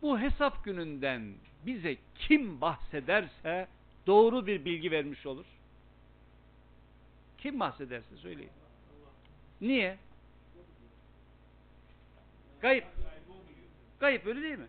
[0.03, 1.35] Bu hesap gününden
[1.67, 3.69] bize kim bahsederse
[4.07, 5.47] doğru bir bilgi vermiş olur.
[7.39, 8.51] Kim bahsederse söyleyin.
[9.61, 9.99] Niye?
[12.61, 12.85] Kayıp.
[14.01, 14.69] Kayıp öyle değil mi?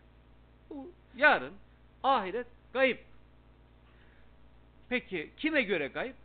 [0.70, 1.54] Bu yarın
[2.04, 3.00] ahiret kayıp.
[4.90, 6.16] Peki kime göre kayıp?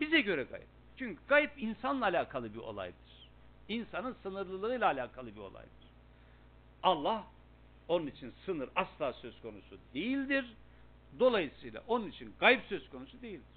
[0.00, 0.68] Bize göre kayıp.
[0.96, 3.28] Çünkü kayıp insanla alakalı bir olaydır.
[3.68, 5.82] İnsanın sınırlılığıyla alakalı bir olaydır.
[6.82, 7.24] Allah
[7.88, 10.54] onun için sınır asla söz konusu değildir.
[11.18, 13.51] Dolayısıyla onun için gayb söz konusu değildir.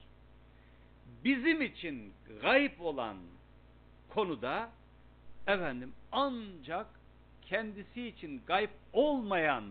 [1.24, 3.18] Bizim için gayb olan
[4.10, 4.70] konuda
[5.48, 6.88] efendim ancak
[7.42, 9.64] kendisi için gayb olmayan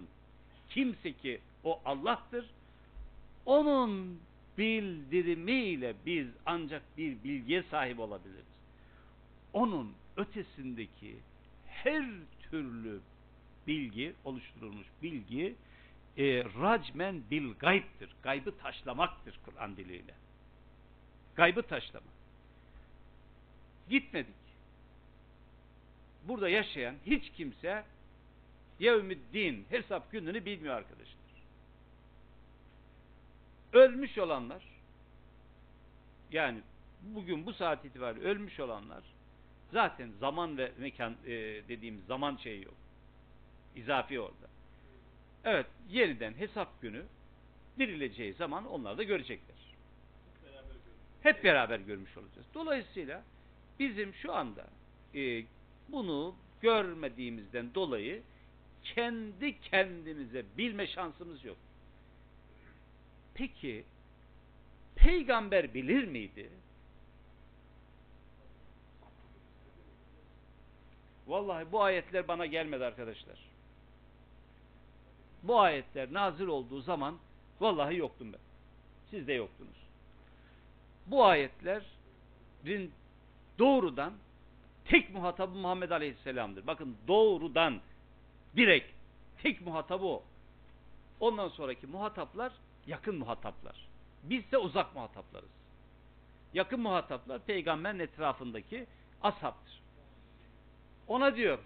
[0.68, 2.51] kimse ki o Allah'tır.
[3.47, 4.20] Onun
[4.59, 8.45] bildirimiyle biz ancak bir bilgiye sahip olabiliriz.
[9.53, 11.16] Onun ötesindeki
[11.66, 12.05] her
[12.51, 13.01] türlü
[13.66, 15.55] bilgi, oluşturulmuş bilgi
[16.16, 18.14] e, racmen bil gaybdır.
[18.22, 20.14] Gaybı taşlamaktır Kur'an diliyle.
[21.37, 22.07] Gaybı taşlama.
[23.89, 24.35] Gitmedik.
[26.28, 27.85] Burada yaşayan hiç kimse
[28.78, 31.14] yevmiddin hesap gününü bilmiyor arkadaşlar.
[33.72, 34.62] Ölmüş olanlar
[36.32, 36.61] yani
[37.03, 39.03] bugün bu saat itibariyle ölmüş olanlar
[39.72, 41.30] zaten zaman ve mekan e,
[41.68, 42.74] dediğimiz zaman şeyi yok.
[43.76, 44.49] İzafi orada.
[45.45, 47.03] Evet, yeniden hesap günü
[47.78, 49.57] dirileceği zaman onlar da görecekler.
[51.25, 52.47] Hep beraber görmüş olacağız.
[52.55, 53.22] Dolayısıyla
[53.79, 54.66] bizim şu anda
[55.14, 55.45] e,
[55.89, 58.22] bunu görmediğimizden dolayı
[58.83, 61.57] kendi kendimize bilme şansımız yok.
[63.35, 63.85] Peki
[64.97, 66.51] peygamber bilir miydi?
[71.27, 73.39] Vallahi bu ayetler bana gelmedi arkadaşlar.
[75.43, 77.18] Bu ayetler nazil olduğu zaman
[77.61, 78.41] vallahi yoktum ben.
[79.11, 79.84] Siz de yoktunuz.
[81.07, 82.92] Bu ayetlerin
[83.59, 84.12] doğrudan
[84.84, 86.66] tek muhatabı Muhammed Aleyhisselam'dır.
[86.66, 87.80] Bakın doğrudan
[88.57, 88.90] direkt
[89.42, 90.22] tek muhatabı o.
[91.20, 92.52] Ondan sonraki muhataplar
[92.86, 93.88] yakın muhataplar.
[94.22, 95.50] Biz ise uzak muhataplarız.
[96.55, 98.86] Yakın muhataplar peygamberin etrafındaki
[99.22, 99.80] ashabdır.
[101.09, 101.59] Ona diyor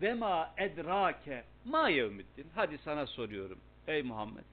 [0.00, 2.46] Ve ma edrake ma yevmiddin.
[2.54, 4.44] Hadi sana soruyorum ey Muhammed.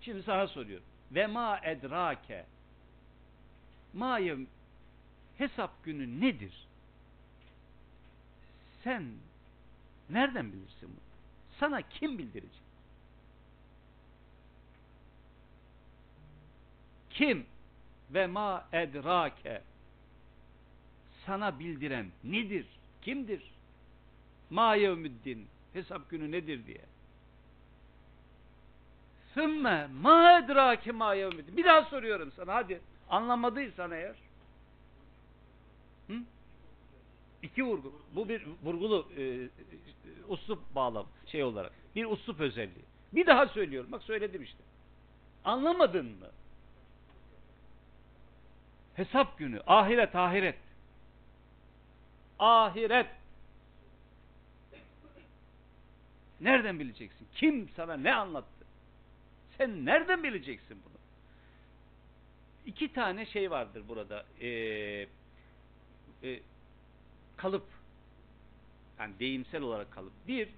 [0.00, 0.86] Şimdi sana soruyorum.
[1.10, 2.46] Ve ma edrake
[3.94, 4.44] ma yevm
[5.38, 6.66] hesap günü nedir?
[8.84, 9.04] Sen
[10.10, 11.00] nereden bilirsin bunu?
[11.60, 12.66] Sana kim bildirecek?
[17.10, 17.46] Kim
[18.10, 19.62] ve ma edrake
[21.26, 22.66] sana bildiren nedir?
[23.02, 23.42] Kimdir?
[24.50, 26.80] Ma yevmiddin hesap günü nedir diye.
[29.36, 31.14] Sümme ma edrake ma.
[31.56, 32.80] Bir daha soruyorum sana hadi.
[33.08, 34.14] Anlamadıysan eğer.
[36.06, 36.14] Hı?
[37.42, 37.92] İki vurgu.
[38.14, 39.48] Bu bir vurgulu e, e,
[40.28, 41.72] uslup bağlam şey olarak.
[41.96, 42.84] Bir uslup özelliği.
[43.12, 43.92] Bir daha söylüyorum.
[43.92, 44.58] Bak söyledim işte.
[45.44, 46.26] Anlamadın mı?
[48.94, 49.62] Hesap günü.
[49.66, 50.58] Ahiret, ahiret.
[52.38, 53.06] Ahiret.
[56.40, 57.28] Nereden bileceksin?
[57.34, 58.55] Kim sana ne anlattı?
[59.58, 60.96] Sen nereden bileceksin bunu?
[62.66, 64.26] İki tane şey vardır burada.
[64.40, 64.48] Ee,
[66.22, 66.40] e,
[67.36, 67.66] kalıp.
[68.98, 70.12] Yani deyimsel olarak kalıp.
[70.28, 70.48] Bir,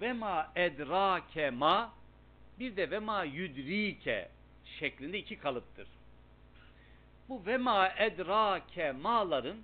[0.00, 1.92] ve ma edrake ma
[2.58, 4.28] bir de ve ma yudrike
[4.64, 5.88] şeklinde iki kalıptır.
[7.28, 9.56] Bu ve ma edrake ma'ların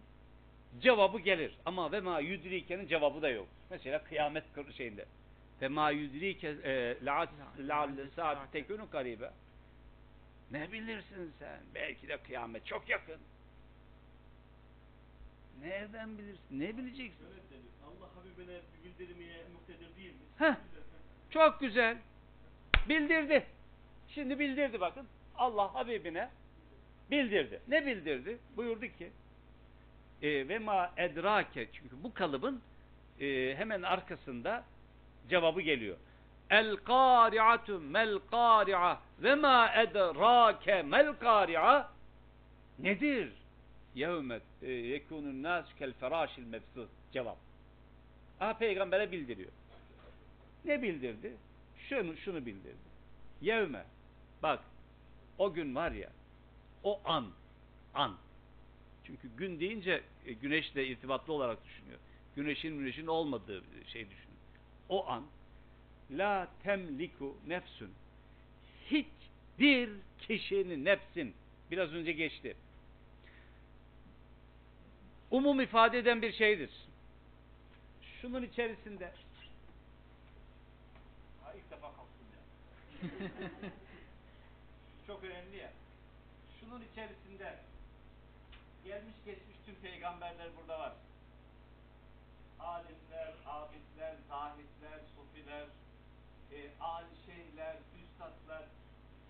[0.81, 1.53] cevabı gelir.
[1.65, 3.49] Ama ve ma yudrike'nin cevabı da yok.
[3.71, 4.45] Mesela kıyamet
[4.77, 5.07] şeyinde.
[5.63, 6.97] Ve ma yudrike e,
[7.69, 9.31] la'al saat tekunu karibe.
[10.51, 11.61] Ne bilirsin sen?
[11.75, 13.21] Belki de kıyamet çok yakın.
[15.63, 16.43] Nereden bilirsin?
[16.51, 17.25] Ne bileceksin?
[17.25, 17.73] Şöyle denir.
[17.87, 20.21] Allah Habibine bildirmeye muktedir değil mi?
[20.39, 20.55] Heh.
[21.31, 21.99] Çok güzel.
[22.89, 23.47] Bildirdi.
[24.09, 25.07] Şimdi bildirdi bakın.
[25.37, 26.31] Allah Habibine
[27.11, 27.61] bildirdi.
[27.69, 28.39] Ne bildirdi?
[28.57, 29.11] Buyurdu ki
[30.23, 32.63] e, ve ma edrake çünkü bu kalıbın
[33.21, 34.65] e, hemen arkasında
[35.31, 35.97] cevabı geliyor.
[36.51, 41.91] El kari'atu mel kari'a ve ma edrake mel kari'a
[42.79, 43.33] nedir?
[43.95, 46.89] Yevmet e, yekunun nas kel ferâşil mebsûd.
[47.13, 47.37] Cevap.
[48.41, 49.51] Aha peygambere bildiriyor.
[50.65, 51.33] Ne bildirdi?
[51.89, 52.87] Şunu, şunu bildirdi.
[53.41, 53.85] Yevme.
[54.43, 54.61] Bak.
[55.39, 56.11] O gün var ya.
[56.83, 57.27] O an.
[57.95, 58.17] An.
[59.05, 61.99] Çünkü gün deyince e, güneşle irtibatlı olarak düşünüyor.
[62.37, 64.26] Güneşin güneşin olmadığı şey düşünüyor.
[64.89, 65.25] O an
[66.11, 67.95] la temliku nefsün
[68.91, 71.35] hiçbir kişinin nefsin
[71.71, 72.57] biraz önce geçti.
[75.31, 76.71] Umum ifade eden bir şeydir.
[78.21, 79.13] Şunun içerisinde
[81.45, 82.41] ha, ilk defa kalktım ya.
[85.07, 85.73] Çok önemli ya.
[86.61, 87.59] Şunun içerisinde
[88.85, 90.93] gelmiş geçmiş tüm peygamberler burada var.
[92.59, 95.67] Alimler, abidler, zahitler, sufiler,
[96.53, 96.71] e,
[97.27, 98.65] şeyler, üstadlar,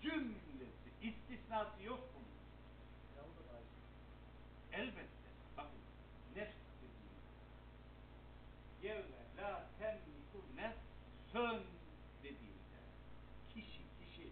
[0.01, 2.27] cümlesi, istisnası yok bunun.
[4.77, 5.27] Elbette.
[5.57, 5.79] Bakın,
[6.35, 7.17] nefs dediğim.
[8.83, 11.63] Yevme la temliku nefsön
[12.23, 12.81] dediğimde.
[13.53, 14.29] Kişi, kişi.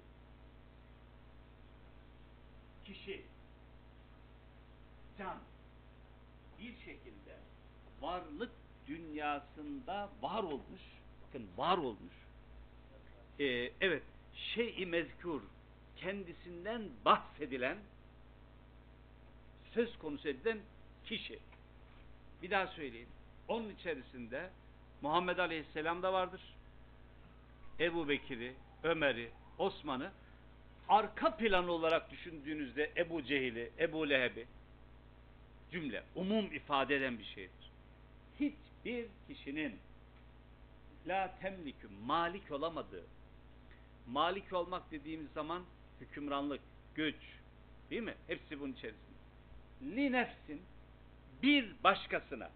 [2.86, 3.26] Kişi.
[5.18, 5.38] Can.
[6.60, 7.40] Bir şekilde
[8.02, 8.52] varlık
[8.88, 10.82] dünyasında var olmuş.
[11.28, 12.14] Bakın var olmuş.
[13.40, 13.46] Ee,
[13.82, 14.04] evet.
[14.36, 15.42] Şey-i mezkur
[15.98, 17.78] kendisinden bahsedilen
[19.74, 20.60] söz konusu edilen
[21.06, 21.40] kişi.
[22.42, 23.10] Bir daha söyleyeyim.
[23.48, 24.50] Onun içerisinde
[25.02, 26.42] Muhammed Aleyhisselam da vardır.
[27.80, 30.12] Ebu Bekir'i, Ömer'i, Osman'ı
[30.90, 34.48] arka plan olarak düşündüğünüzde Ebu Cehil'i, Ebu Leheb'i
[35.72, 37.72] cümle, umum ifade eden bir şeydir.
[38.86, 39.80] Hiçbir kişinin
[41.08, 43.04] la temlikü, malik olamadığı,
[44.08, 45.64] malik olmak dediğimiz zaman
[46.02, 46.62] hükümranlık,
[46.96, 47.16] güç,
[47.90, 48.16] değil mi?
[48.28, 49.16] Hepsi bunun içerisinde.
[49.82, 50.62] Li nefsin,
[51.44, 52.50] bir başkasına,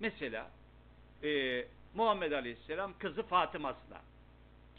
[0.00, 0.50] mesela
[1.22, 1.64] e,
[1.94, 4.00] Muhammed Aleyhisselam kızı Fatıma'sına,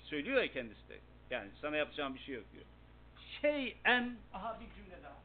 [0.03, 2.65] söylüyor ya kendisi de, yani sana yapacağım bir şey yok diyor.
[3.41, 5.17] Şeyen, aha bir cümle daha.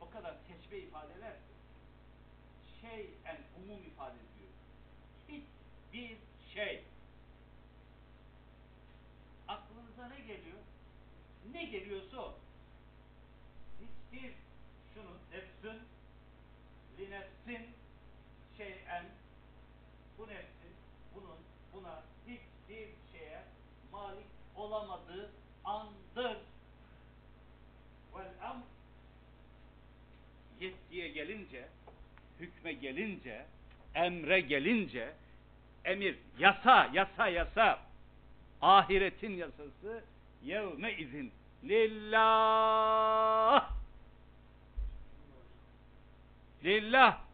[0.00, 1.32] O kadar teşbih ifadeler
[2.90, 4.50] ki, şeyen umum ifade ediyor.
[5.28, 6.16] Hiçbir
[6.54, 6.84] şey.
[9.48, 10.58] Aklınıza ne geliyor?
[11.52, 12.34] Ne geliyorsa o.
[13.80, 14.32] Hiçbir
[14.94, 15.82] şunu nefsün
[16.98, 17.66] li nefsin
[18.56, 19.04] şeyen
[20.18, 20.74] bu nefsin
[21.14, 21.38] bunun
[21.72, 23.44] buna hiçbir şeye
[23.92, 24.26] malik
[24.56, 25.30] olamadığı
[25.64, 26.38] andır.
[28.14, 28.64] Vel am
[30.60, 31.68] yetkiye gelince
[32.40, 33.46] hükme gelince,
[33.94, 35.12] emre gelince,
[35.84, 37.78] emir, yasa, yasa, yasa,
[38.62, 40.04] ahiretin yasası,
[40.44, 41.32] yevme izin,
[41.64, 42.10] lillah,
[46.64, 47.26] lillah,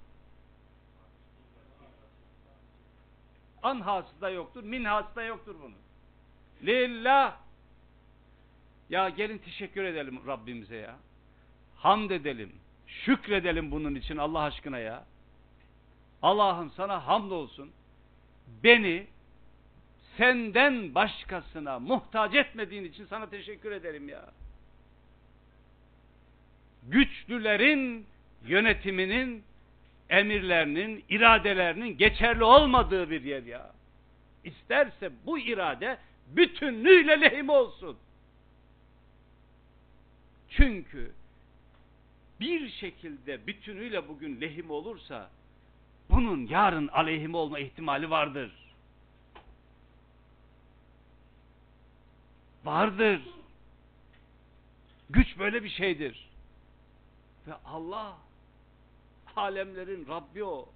[3.62, 5.76] anhası da yoktur, minhası da yoktur bunun.
[6.62, 7.36] Lillah.
[8.90, 10.96] Ya gelin teşekkür edelim Rabbimize ya.
[11.76, 12.52] Hamd edelim.
[12.92, 15.04] Şükredelim bunun için Allah aşkına ya.
[16.22, 17.70] Allah'ım sana hamd olsun.
[18.64, 19.06] Beni
[20.16, 24.30] senden başkasına muhtaç etmediğin için sana teşekkür ederim ya.
[26.82, 28.06] Güçlülerin
[28.46, 29.44] yönetiminin,
[30.10, 33.70] emirlerinin, iradelerinin geçerli olmadığı bir yer ya.
[34.44, 37.96] İsterse bu irade bütünlüğüyle lehim olsun.
[40.48, 41.12] Çünkü
[42.42, 45.30] bir şekilde bütünüyle bugün lehim olursa
[46.10, 48.52] bunun yarın aleyhime olma ihtimali vardır.
[52.64, 53.22] Vardır.
[55.10, 56.28] Güç böyle bir şeydir.
[57.46, 58.16] Ve Allah
[59.36, 60.68] alemlerin Rabbi o.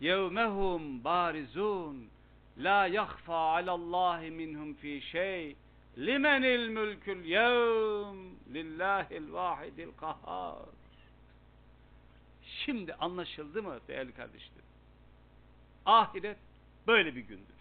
[0.00, 2.08] Yevmehum barizun
[2.58, 5.56] la yakhfa alallahi minhum fi şey
[5.98, 8.18] limenil mülkül yevm
[8.54, 10.68] lillahil vahidil kahhar.
[12.42, 14.64] Şimdi anlaşıldı mı değerli kardeşlerim?
[15.86, 16.38] Ahiret
[16.86, 17.54] böyle bir gündür.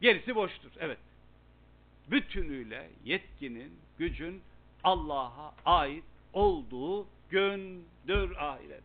[0.00, 0.98] Gerisi boştur evet.
[2.10, 4.42] Bütünüyle yetkinin gücün
[4.84, 8.82] Allah'a ait olduğu gündür ahiret.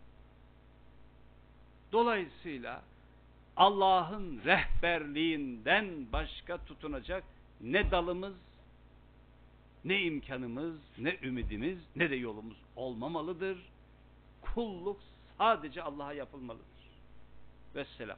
[1.91, 2.83] Dolayısıyla
[3.57, 7.23] Allah'ın rehberliğinden başka tutunacak
[7.61, 8.35] ne dalımız,
[9.85, 13.57] ne imkanımız, ne ümidimiz, ne de yolumuz olmamalıdır.
[14.41, 14.99] Kulluk
[15.37, 16.65] sadece Allah'a yapılmalıdır.
[17.75, 18.17] Vesselam.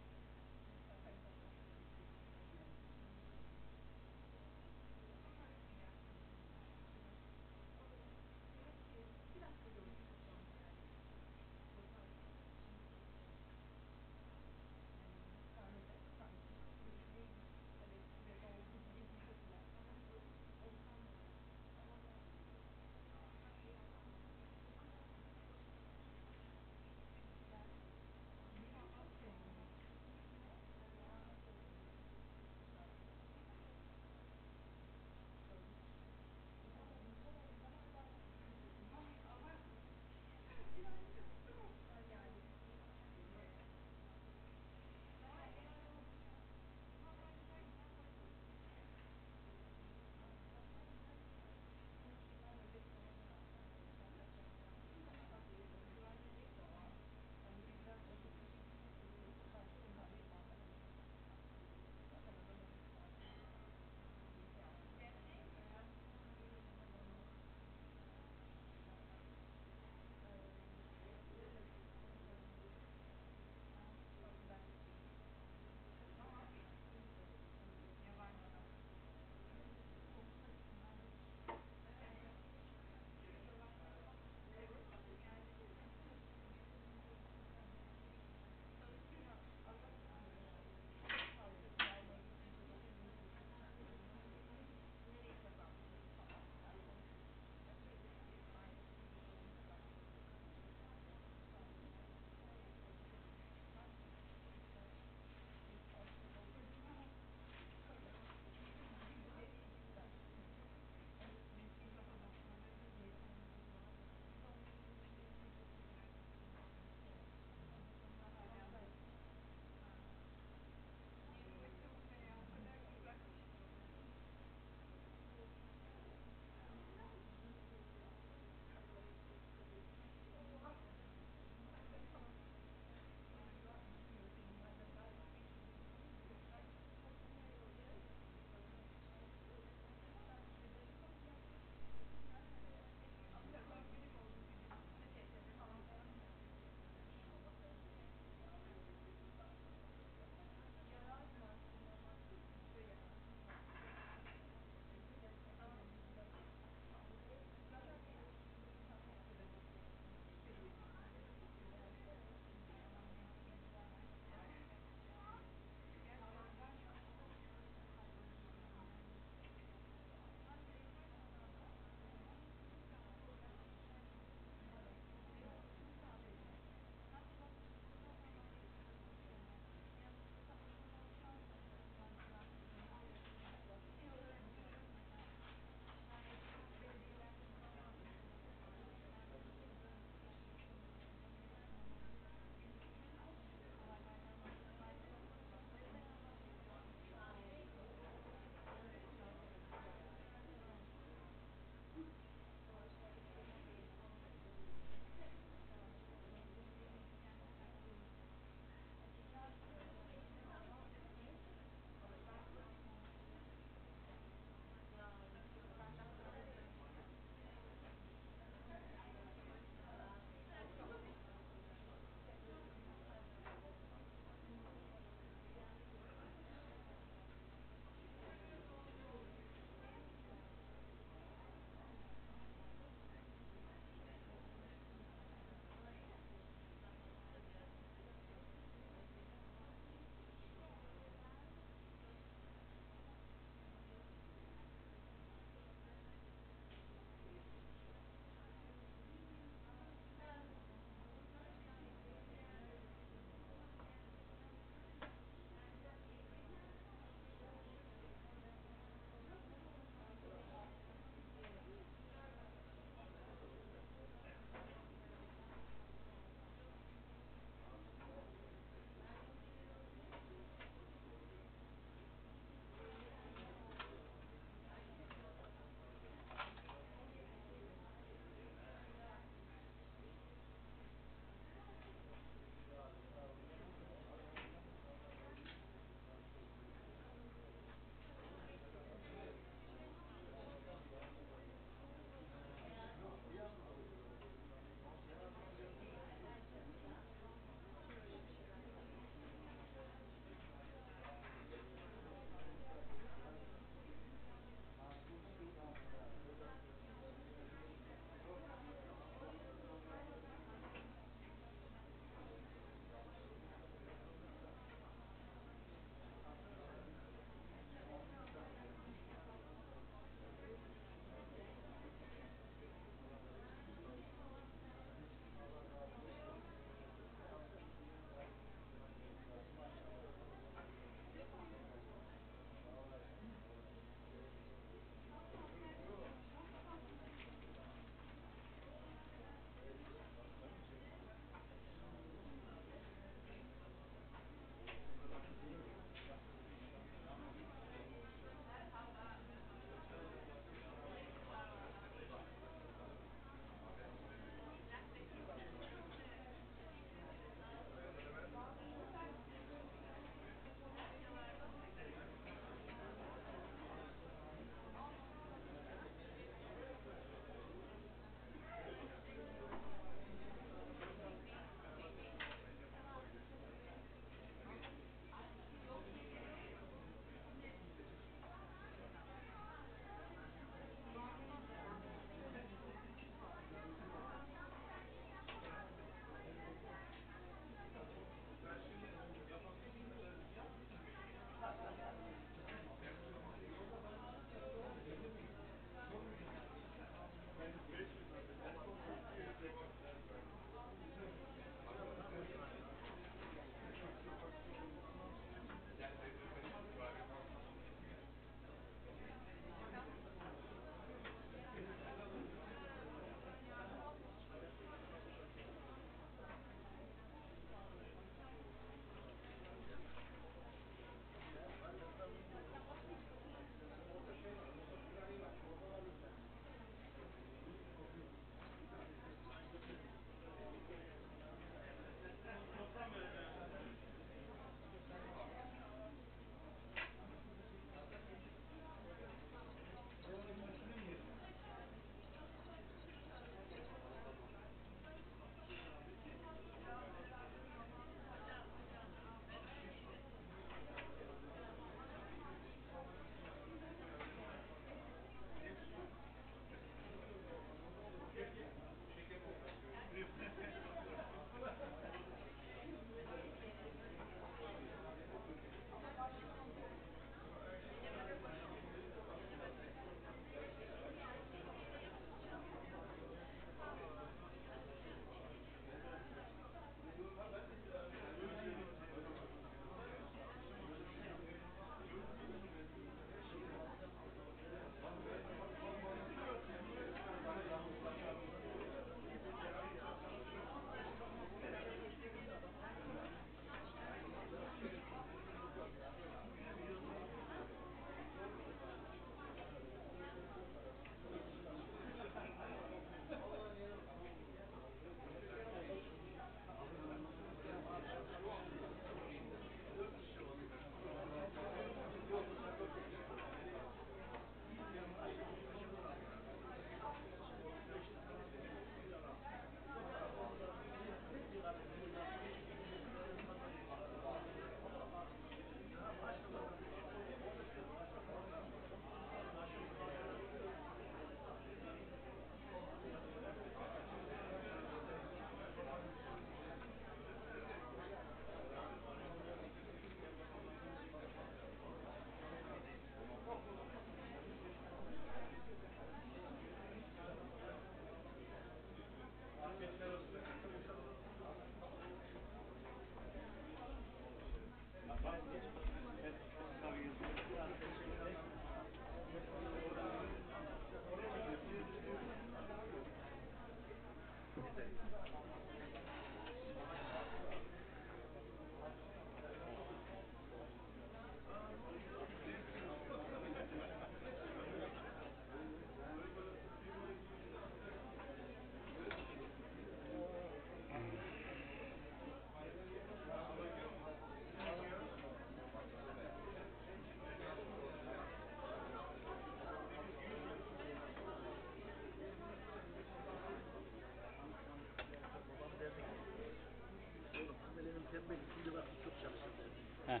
[599.86, 600.00] Heh.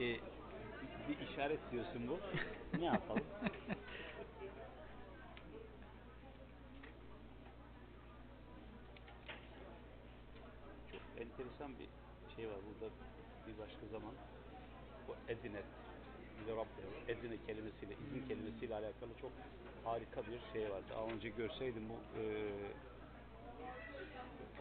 [0.00, 0.20] Ee,
[1.08, 2.18] bir işaret diyorsun bu.
[2.78, 3.22] ne yapalım?
[10.92, 11.88] Çok enteresan bir
[12.36, 12.94] şey var burada
[13.46, 14.14] bir başka zaman.
[15.08, 15.62] Bu Edine
[17.08, 19.32] Edine kelimesiyle, izin kelimesiyle alakalı çok
[19.84, 20.84] harika bir şey vardı.
[20.90, 22.22] Daha önce görseydim bu e,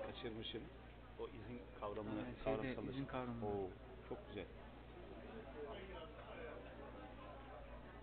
[0.08, 0.62] kaçırmışım.
[1.20, 3.46] O izin kavramını, Evet, şeyde, kavramsal- izin kavramını.
[3.46, 3.70] Oo,
[4.10, 4.46] çok güzel.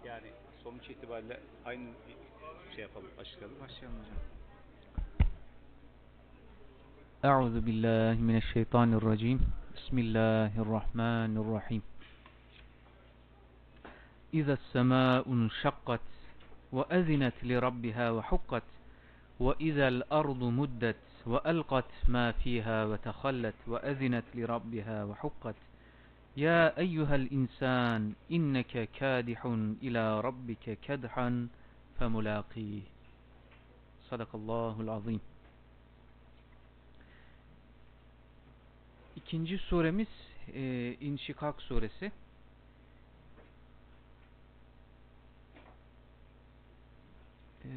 [0.05, 0.27] Yani
[0.63, 1.89] sonuç itibariyle aynı
[2.75, 3.61] şey yapalım, açıklayalım.
[3.61, 4.17] Başlayalım hocam.
[7.31, 9.39] أعوذ بالله من الشيطان الرجيم
[9.77, 11.83] بسم الله الرحمن الرحيم
[14.39, 16.07] إذا السماء انشقت
[16.77, 18.67] وأذنت لربها وحقت
[19.45, 25.55] وإذا الأرض مدت وألقت ما فيها وتخلت وأذنت لربها وحقت
[26.37, 29.47] يا أيها الإنسان إنك كادح
[29.83, 31.49] إلى ربك كدحا
[32.01, 32.83] فملاقيه
[34.11, 35.21] صدق الله العظيم
[39.17, 40.09] İkinci suremiz
[40.55, 42.13] e, İnşikak suresi.
[47.65, 47.69] E,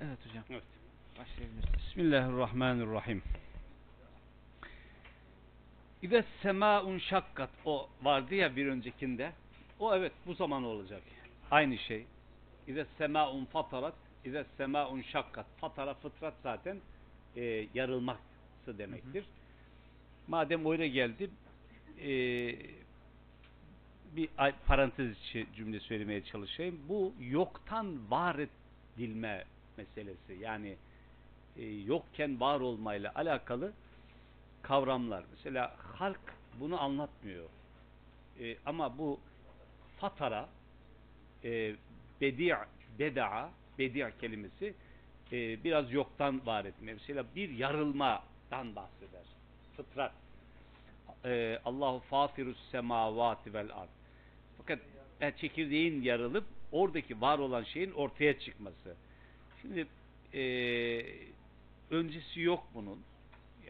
[0.00, 0.75] evet hocam Evet.
[1.18, 1.76] Başlayabilirsiniz.
[1.78, 3.22] Bismillahirrahmanirrahim.
[6.02, 9.32] İve semaun şakkat o vardı ya bir öncekinde.
[9.78, 11.02] O evet bu zaman olacak.
[11.50, 12.06] Aynı şey.
[12.68, 13.94] İve semaun fatarat,
[14.24, 15.46] İve semaun şakkat.
[15.60, 16.80] Fatara fıtrat zaten
[17.36, 18.18] e, yarılması
[18.78, 19.24] demektir.
[20.28, 21.30] Madem öyle geldi
[22.00, 22.10] e,
[24.16, 24.28] bir
[24.66, 26.80] parantez içi cümle söylemeye çalışayım.
[26.88, 28.36] Bu yoktan var
[28.96, 29.44] edilme
[29.76, 30.32] meselesi.
[30.40, 30.76] Yani
[31.58, 33.72] e, yokken var olmayla alakalı
[34.62, 35.24] kavramlar.
[35.30, 36.20] Mesela halk
[36.60, 37.48] bunu anlatmıyor.
[38.40, 39.20] E, ama bu
[39.98, 40.48] fatara
[41.44, 41.74] e,
[42.20, 42.56] bedi'
[42.98, 44.74] beda'a bedi' kelimesi
[45.32, 46.92] e, biraz yoktan var etme.
[46.92, 49.24] Mesela bir yarılmadan bahseder.
[49.76, 50.12] Fıtrat.
[51.24, 53.88] E, Allahu fatirus semavati vel ard.
[54.58, 54.78] Fakat
[55.20, 58.96] e, çekirdeğin yarılıp oradaki var olan şeyin ortaya çıkması.
[59.62, 59.86] Şimdi
[60.34, 60.42] e,
[61.90, 62.98] öncesi yok bunun.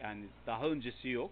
[0.01, 1.31] Yani daha öncesi yok.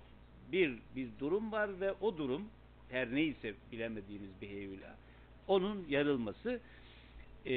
[0.52, 2.48] Bir bir durum var ve o durum
[2.90, 4.96] her neyse bilemediğimiz bir heyula
[5.48, 6.60] onun yarılması.
[7.46, 7.54] E,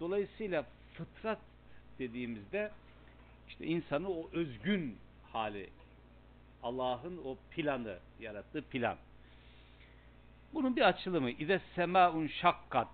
[0.00, 1.38] dolayısıyla fıtrat
[1.98, 2.70] dediğimizde
[3.48, 4.96] işte insanı o özgün
[5.32, 5.70] hali
[6.62, 8.96] Allah'ın o planı yarattığı plan.
[10.54, 12.88] Bunun bir açılımı İze semaun şakkat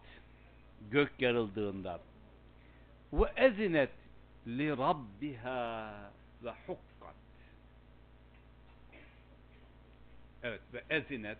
[0.90, 2.00] gök yarıldığında
[3.12, 3.90] ve ezinet
[4.46, 6.10] li rabbiha
[6.42, 7.14] ve hukkat.
[10.42, 11.38] Evet ve ezinet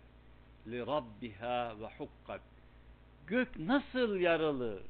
[0.67, 2.41] li rabbiha ve hukkat.
[3.27, 4.81] Gök nasıl yarılır?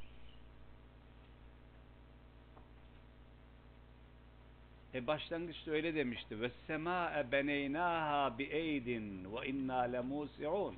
[4.94, 6.40] E başlangıçta öyle demişti.
[6.40, 10.76] Ve sema'e beneynaha bi eydin ve inna lemusi'un.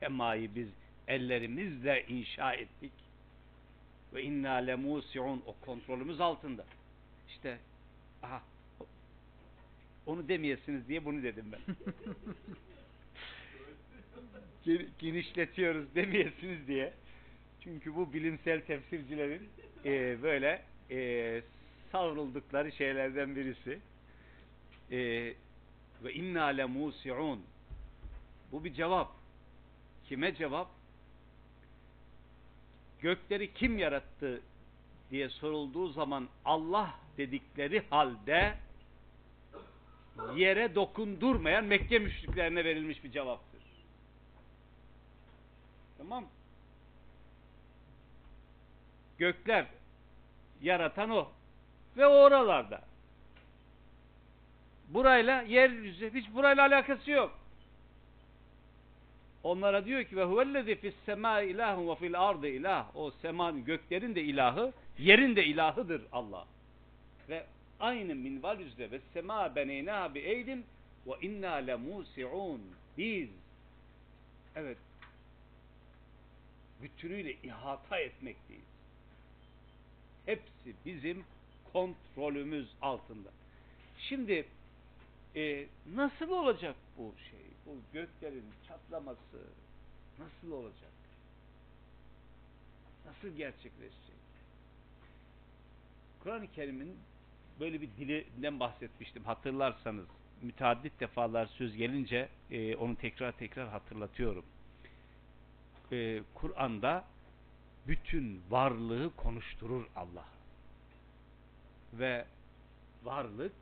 [0.00, 0.68] Semayı biz
[1.08, 2.92] ellerimizle inşa ettik.
[4.14, 6.64] Ve inna lemusi'un o kontrolümüz altında.
[7.28, 7.58] İşte
[8.22, 8.42] aha
[10.06, 11.60] onu demeyesiniz diye bunu dedim ben.
[14.64, 16.92] Gen- Genişletiyoruz demeyesiniz diye.
[17.60, 19.48] Çünkü bu bilimsel tefsircilerin
[19.84, 21.42] e, böyle e,
[21.92, 23.78] savruldukları şeylerden birisi.
[24.90, 24.98] E,
[26.04, 27.40] ve inna lemusi'un.
[28.52, 29.12] Bu bir cevap.
[30.08, 30.70] Kime cevap?
[33.00, 34.40] Gökleri kim yarattı
[35.10, 38.56] diye sorulduğu zaman Allah dedikleri halde
[40.34, 43.62] yere dokundurmayan Mekke müşriklerine verilmiş bir cevaptır.
[45.98, 46.24] Tamam?
[49.18, 49.66] Gökler
[50.62, 51.28] yaratan o.
[51.96, 52.82] Ve o oralarda.
[54.88, 57.37] Burayla yeryüzü hiç burayla alakası yok.
[59.42, 62.96] Onlara diyor ki ve huvellezî fis semâ ilâhun ve fil ardı ilah.
[62.96, 66.46] O seman göklerin de ilahı, yerin de ilahıdır Allah.
[67.28, 67.46] Ve
[67.80, 70.64] aynı minval üzere ve semâ beneynâ bi eydin
[71.06, 72.60] ve inna lemûsi'ûn.
[72.98, 73.28] Biz
[74.56, 74.78] evet
[76.82, 78.64] bütünüyle ihata etmekteyiz.
[80.26, 81.24] Hepsi bizim
[81.72, 83.28] kontrolümüz altında.
[83.98, 84.46] Şimdi
[85.36, 87.47] e, nasıl olacak bu şey?
[87.68, 89.38] Bu göklerin çatlaması
[90.18, 90.92] nasıl olacak?
[93.06, 94.18] Nasıl gerçekleşecek?
[96.22, 96.96] Kur'an-ı Kerim'in
[97.60, 100.06] böyle bir dilinden bahsetmiştim hatırlarsanız.
[100.42, 104.44] Müteaddit defalar söz gelince e, onu tekrar tekrar hatırlatıyorum.
[105.92, 107.04] e, Kur'an'da
[107.86, 110.28] bütün varlığı konuşturur Allah.
[111.92, 112.26] Ve
[113.04, 113.54] varlık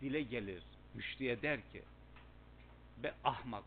[0.00, 0.62] dile gelir.
[0.94, 1.82] Müşriye der ki
[3.02, 3.64] be ahmak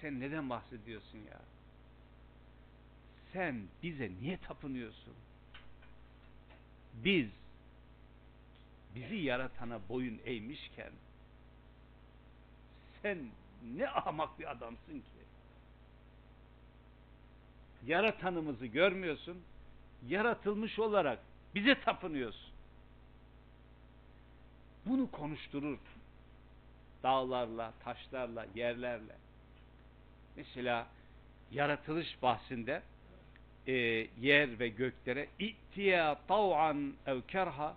[0.00, 1.40] sen neden bahsediyorsun ya?
[3.32, 5.14] Sen bize niye tapınıyorsun?
[6.94, 7.28] Biz
[8.94, 10.92] bizi yaratana boyun eğmişken
[13.02, 13.18] sen
[13.76, 15.18] ne ahmak bir adamsın ki?
[17.86, 19.42] Yaratanımızı görmüyorsun,
[20.08, 21.18] yaratılmış olarak
[21.54, 22.52] bize tapınıyorsun.
[24.86, 25.78] Bunu konuşturur.
[27.02, 29.16] Dağlarla, taşlarla, yerlerle.
[30.36, 30.86] Mesela
[31.52, 32.82] yaratılış bahsinde
[33.66, 33.72] e,
[34.20, 37.76] yer ve göklere İ'tiya tav'an ev kerha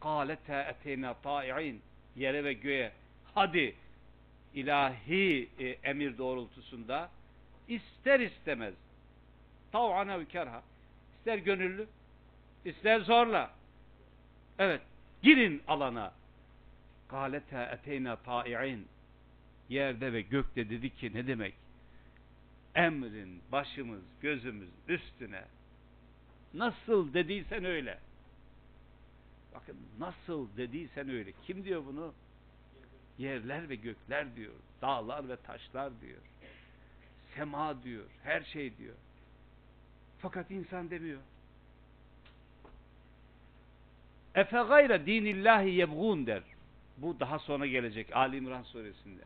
[0.00, 1.82] kâlete eteyna ta'i'in
[2.16, 2.92] yere ve göğe
[3.34, 3.74] hadi
[4.54, 7.10] ilahi e, emir doğrultusunda
[7.68, 8.74] ister istemez
[9.72, 10.62] tav'an ev kerha.
[11.18, 11.86] İster gönüllü
[12.64, 13.50] ister zorla.
[14.58, 14.82] Evet
[15.22, 16.12] girin alana
[17.08, 18.88] kâlete eteyna ta'i'in
[19.68, 21.54] yerde ve gökte dedi ki ne demek?
[22.74, 25.44] Emrin başımız gözümüz üstüne.
[26.54, 27.98] Nasıl dediysen öyle.
[29.54, 31.32] Bakın nasıl dediysen öyle.
[31.46, 32.14] Kim diyor bunu?
[33.18, 34.52] Yerler ve gökler diyor.
[34.82, 36.20] Dağlar ve taşlar diyor.
[37.34, 38.94] Sema diyor her şey diyor.
[40.18, 41.20] Fakat insan demiyor.
[44.34, 46.42] Efe gayre dinillahi yebğun der
[47.02, 49.22] bu daha sonra gelecek Ali İmran suresinde.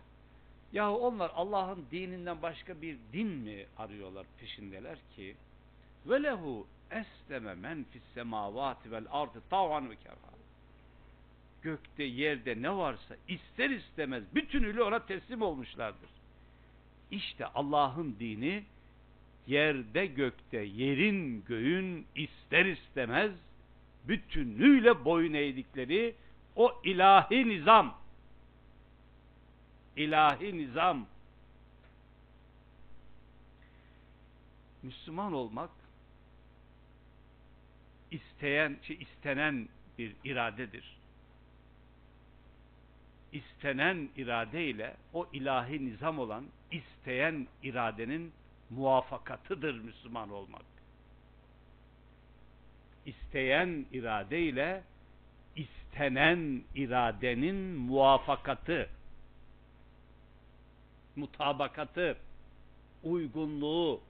[0.72, 5.36] Yahu onlar Allah'ın dininden başka bir din mi arıyorlar peşindeler ki?
[6.06, 10.32] Ve lehu esleme men fis semavati vel ardı tav'an ve kerha.
[11.62, 16.10] Gökte yerde ne varsa ister istemez bütünüyle ona teslim olmuşlardır.
[17.10, 18.64] İşte Allah'ın dini
[19.46, 23.32] yerde gökte yerin göğün ister istemez
[24.08, 26.14] bütünüyle boyun eğdikleri
[26.56, 27.98] o ilahi nizam
[29.96, 31.06] ilahi nizam
[34.82, 35.70] Müslüman olmak
[38.10, 39.68] isteyen, şey, istenen
[39.98, 40.96] bir iradedir.
[43.32, 48.32] İstenen irade ile o ilahi nizam olan isteyen iradenin
[48.70, 50.64] muvafakatıdır Müslüman olmak.
[53.06, 54.82] İsteyen irade ile
[55.92, 58.88] istenen iradenin muvafakatı
[61.16, 62.16] mutabakatı,
[63.02, 64.00] uygunluğu,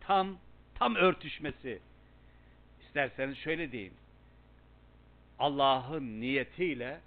[0.00, 0.38] tam
[0.74, 1.80] tam örtüşmesi.
[2.82, 3.94] İsterseniz şöyle diyeyim.
[5.38, 7.00] Allah'ın niyetiyle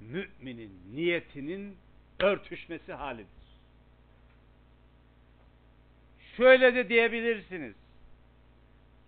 [0.00, 1.76] müminin niyetinin
[2.18, 3.28] örtüşmesi halidir.
[6.36, 7.74] Şöyle de diyebilirsiniz.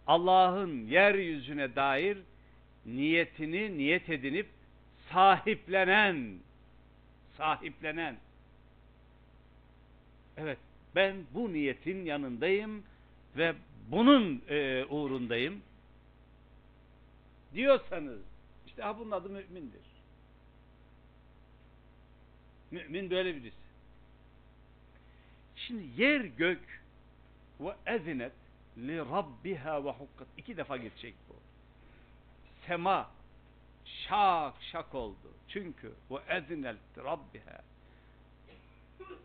[0.07, 2.19] Allah'ın yeryüzüne dair
[2.86, 4.47] niyetini niyet edinip
[5.12, 6.39] sahiplenen
[7.36, 8.16] sahiplenen
[10.36, 10.59] Evet,
[10.94, 12.82] ben bu niyetin yanındayım
[13.36, 13.55] ve
[13.90, 15.62] bunun e, uğrundayım
[17.55, 18.20] diyorsanız,
[18.66, 19.81] işte ha bunun adı mümindir.
[22.70, 23.57] Mümin böyle birisi.
[25.57, 26.82] Şimdi yer gök
[27.61, 28.32] ve ezinet
[28.78, 30.28] li rabbiha ve hukkat.
[30.36, 31.15] İki defa geçecek.
[32.66, 33.11] Sema
[33.85, 35.35] şak şak oldu.
[35.49, 37.62] Çünkü ve ezinet rabbiha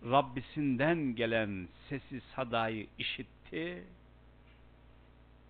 [0.04, 3.84] Rabbisinden gelen sesi sadayı işitti.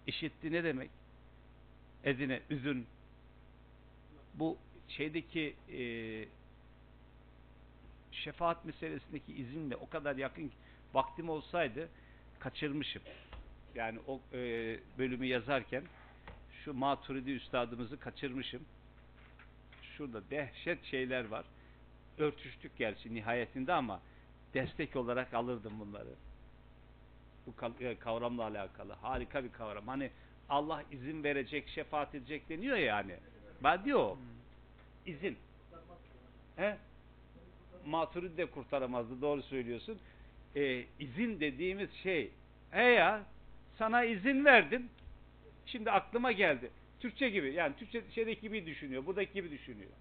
[0.08, 0.90] İşitti ne demek?
[2.04, 2.88] Ezine, üzün.
[4.34, 4.58] Bu
[4.88, 5.82] şeydeki e,
[8.12, 10.52] şefaat meselesindeki izinle o kadar yakın
[10.94, 11.90] vaktim olsaydı
[12.40, 13.02] kaçırmışım.
[13.76, 14.40] Yani o e,
[14.98, 15.84] bölümü yazarken
[16.66, 18.62] şu Maturidi üstadımızı kaçırmışım.
[19.82, 21.46] Şurada dehşet şeyler var.
[22.18, 24.00] Örtüştük gerçi nihayetinde ama
[24.54, 26.10] destek olarak alırdım bunları.
[27.48, 28.94] Bu e, kavramla alakalı.
[28.94, 29.88] Harika bir kavram.
[29.88, 30.10] Hani
[30.50, 33.16] Allah izin verecek, şefaat edecek deniyor ya yani.
[33.64, 34.18] Ben diyor
[35.06, 35.38] izin.
[36.56, 36.78] He?
[37.86, 39.22] Maturidi de kurtaramazdı.
[39.22, 39.98] Doğru söylüyorsun.
[40.56, 42.32] Ee, izin dediğimiz şey
[42.72, 43.24] he ya
[43.78, 44.90] sana izin verdim.
[45.66, 46.72] Şimdi aklıma geldi.
[47.00, 47.54] Türkçe gibi.
[47.54, 49.06] Yani Türkçe şeydeki gibi düşünüyor.
[49.06, 49.92] Buradaki gibi düşünüyor.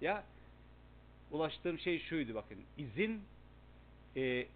[0.00, 0.24] Ya
[1.30, 2.58] ulaştığım şey şuydu bakın.
[2.78, 3.22] İzin
[4.16, 4.46] e,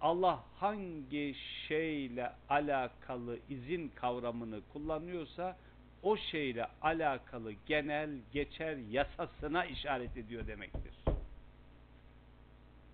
[0.00, 1.34] Allah hangi
[1.68, 5.56] şeyle alakalı izin kavramını kullanıyorsa
[6.02, 10.94] o şeyle alakalı genel geçer yasasına işaret ediyor demektir.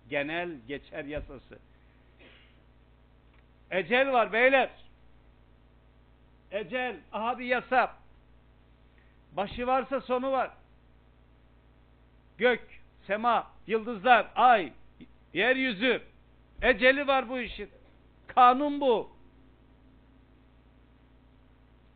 [0.09, 1.59] Genel geçer yasası.
[3.71, 4.69] Ecel var beyler.
[6.53, 6.95] Ecel.
[7.11, 7.95] Aha bir yasa.
[9.31, 10.51] Başı varsa sonu var.
[12.37, 14.73] Gök, sema, yıldızlar, ay,
[15.33, 16.01] yeryüzü.
[16.61, 17.69] Eceli var bu işin.
[18.27, 19.11] Kanun bu.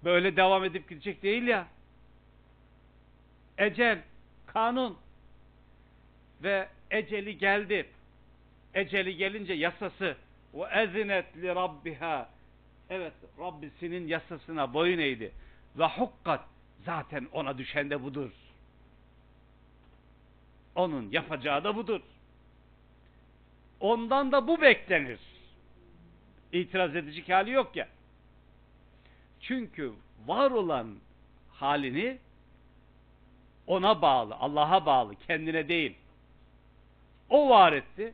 [0.03, 1.67] Böyle devam edip gidecek değil ya.
[3.57, 4.01] Ecel,
[4.47, 4.97] kanun.
[6.43, 7.89] Ve eceli geldi.
[8.73, 10.17] Eceli gelince yasası
[10.53, 12.36] ve ezinet li rabbiha.
[12.89, 15.31] Evet, Rabbisinin yasasına boyun eğdi.
[15.75, 16.45] Ve hukkat.
[16.85, 18.31] Zaten ona düşen de budur.
[20.75, 22.01] Onun yapacağı da budur.
[23.79, 25.19] Ondan da bu beklenir.
[26.51, 27.87] İtiraz edecek hali yok ya.
[29.41, 29.93] Çünkü
[30.25, 30.95] var olan
[31.51, 32.17] halini
[33.67, 35.95] ona bağlı, Allah'a bağlı, kendine değil.
[37.29, 38.13] O var etti.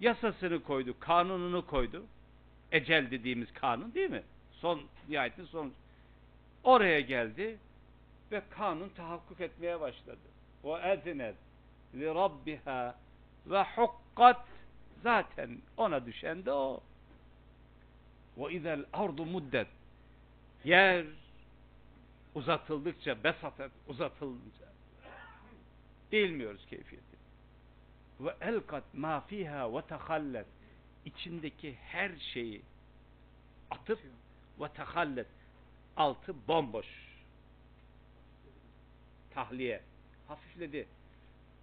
[0.00, 2.04] Yasasını koydu, kanununu koydu.
[2.72, 4.22] Ecel dediğimiz kanun değil mi?
[4.52, 5.72] Son nihayetin son.
[6.64, 7.58] Oraya geldi
[8.32, 10.18] ve kanun tahakkuk etmeye başladı.
[10.64, 11.34] O ezinet
[11.94, 12.94] li rabbiha
[13.46, 14.46] ve hukkat
[15.02, 16.80] zaten ona düşen de o.
[18.36, 19.68] Ve izel ardu muddet
[20.64, 21.06] yer
[22.34, 24.70] uzatıldıkça besatet uzatılınca
[26.12, 27.16] bilmiyoruz keyfiyeti.
[28.20, 30.46] Ve elkat ma fiha ve tehallet
[31.04, 32.62] içindeki her şeyi
[33.70, 33.98] atıp
[34.60, 35.26] ve tehallet
[35.96, 36.86] altı bomboş
[39.34, 39.80] tahliye
[40.28, 40.86] hafifledi.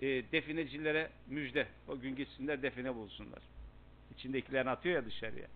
[0.01, 3.39] E, definecilere müjde o gün gitsinler define bulsunlar.
[4.15, 5.47] İçindekilerini atıyor ya dışarıya.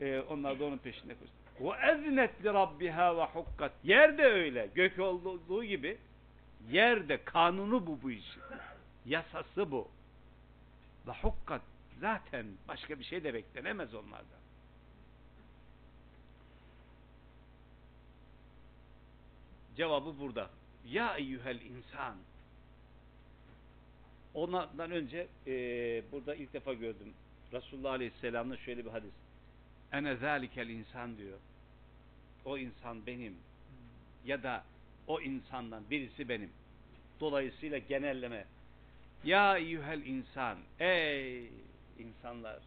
[0.00, 1.34] E, onlar da onun peşinde koştu.
[1.60, 5.98] ve eznet li rabbiha ve hukkat yer de öyle gök olduğu gibi
[6.70, 8.42] yer de kanunu bu bu işin.
[9.06, 9.88] Yasası bu.
[11.06, 11.62] ve hukkat
[12.02, 14.42] zaten başka bir şey de beklenemez onlardan.
[19.76, 20.50] Cevabı burada.
[20.86, 22.16] Ya eyyühel insan.
[24.34, 25.52] Ondan önce e,
[26.12, 27.14] burada ilk defa gördüm.
[27.52, 29.12] Resulullah Aleyhisselam'da şöyle bir hadis.
[29.92, 31.38] Ene zâlikel insan diyor.
[32.44, 33.36] O insan benim.
[34.24, 34.64] Ya da
[35.06, 36.50] o insandan birisi benim.
[37.20, 38.44] Dolayısıyla genelleme.
[39.24, 40.58] Ya eyyühel insan.
[40.80, 41.50] Ey
[41.98, 42.62] insanlar.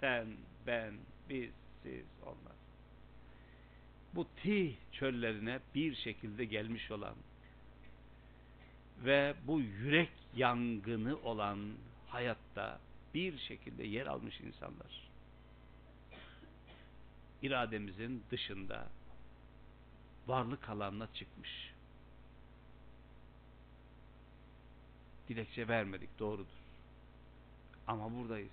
[0.00, 0.26] Sen,
[0.66, 0.94] ben,
[1.28, 1.50] biz,
[1.82, 2.56] siz, onlar.
[4.14, 7.14] Bu tih çöllerine bir şekilde gelmiş olan
[9.04, 11.58] ve bu yürek yangını olan
[12.08, 12.80] hayatta
[13.14, 15.08] bir şekilde yer almış insanlar.
[17.42, 18.88] İrademizin dışında
[20.26, 21.74] varlık alanına çıkmış.
[25.28, 26.57] Dilekçe vermedik doğrudur.
[27.88, 28.52] Ama buradayız.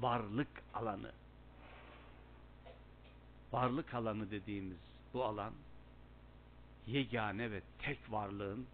[0.00, 1.12] Varlık alanı.
[3.52, 4.78] Varlık alanı dediğimiz
[5.14, 5.52] bu alan
[6.86, 8.66] yegane ve tek varlığın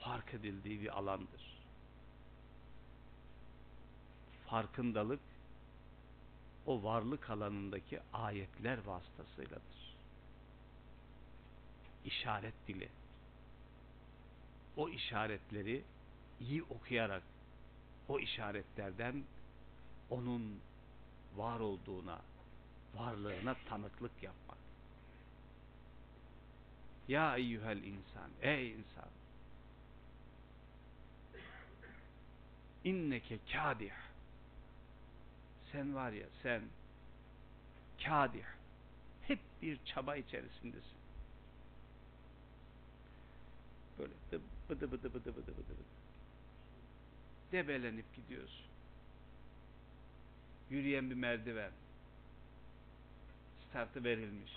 [0.00, 1.58] fark edildiği bir alandır.
[4.46, 5.20] Farkındalık
[6.66, 9.96] o varlık alanındaki ayetler vasıtasıyladır.
[12.04, 12.88] İşaret dili.
[14.76, 15.82] O işaretleri
[16.42, 17.22] iyi okuyarak
[18.08, 19.24] o işaretlerden
[20.10, 20.60] onun
[21.36, 22.20] var olduğuna,
[22.94, 24.58] varlığına tanıklık yapmak.
[27.08, 29.08] Ya eyyühel insan, ey insan.
[32.84, 33.92] İnneke kâdih.
[35.72, 36.62] Sen var ya sen
[38.04, 38.44] kâdih.
[39.22, 41.02] Hep bir çaba içerisindesin.
[43.98, 46.01] Böyle bıdı bıdı bıdı bıdı bıdı bıdı.
[47.52, 48.66] Debelenip gidiyorsun.
[50.70, 51.72] Yürüyen bir merdiven.
[53.70, 54.52] Startı verilmiş.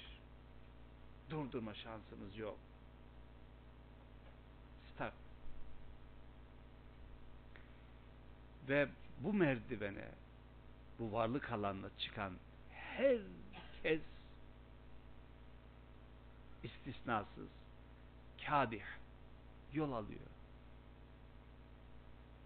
[1.30, 2.58] Durdurma şansınız yok.
[4.94, 5.14] Start.
[8.70, 8.88] Ve
[9.20, 10.08] bu merdivene,
[11.00, 12.34] bu varlık alanına çıkan
[12.72, 14.02] herkes
[16.64, 17.50] istisnasız
[18.46, 18.84] kadih
[19.74, 20.35] yol alıyor.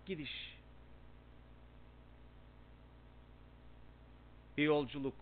[0.10, 0.57] Gidiş.
[4.57, 5.14] Bir yolculuk.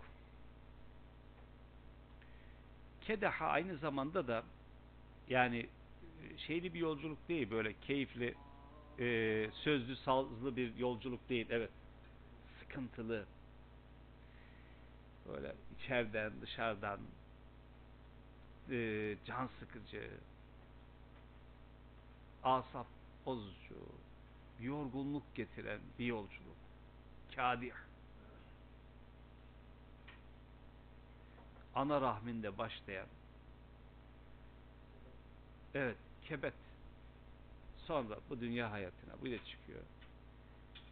[3.02, 4.44] Kedaha aynı zamanda da
[5.30, 5.70] yani
[6.38, 8.36] şeyli bir yolculuk değil böyle keyifli
[9.00, 11.72] e, sözlü sazlı bir yolculuk değil evet
[12.60, 13.26] sıkıntılı
[15.28, 17.00] böyle içeriden dışarıdan
[18.72, 20.10] e, can sıkıcı
[22.44, 22.88] asap
[23.26, 23.76] bozucu
[24.62, 26.58] yorgunluk getiren bir yolculuk
[27.36, 27.74] Kadih.
[31.76, 33.08] Ana rahminde başlayan
[35.74, 36.54] evet kebet
[37.88, 39.82] sonra bu dünya hayatına böyle çıkıyor.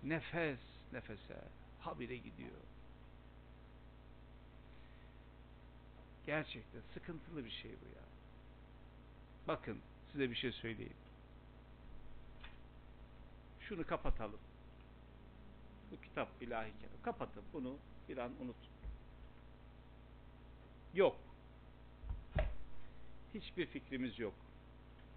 [0.03, 0.59] Nefes
[0.93, 1.41] nefese
[1.79, 2.61] habire gidiyor.
[6.25, 8.05] Gerçekten sıkıntılı bir şey bu ya.
[9.47, 9.77] Bakın
[10.11, 11.04] size bir şey söyleyeyim.
[13.69, 14.39] Şunu kapatalım.
[15.91, 17.01] Bu kitap ilahi kelam.
[17.03, 17.77] Kapatın bunu
[18.09, 18.75] bir an unutun.
[20.93, 21.15] Yok.
[23.33, 24.33] Hiçbir fikrimiz yok.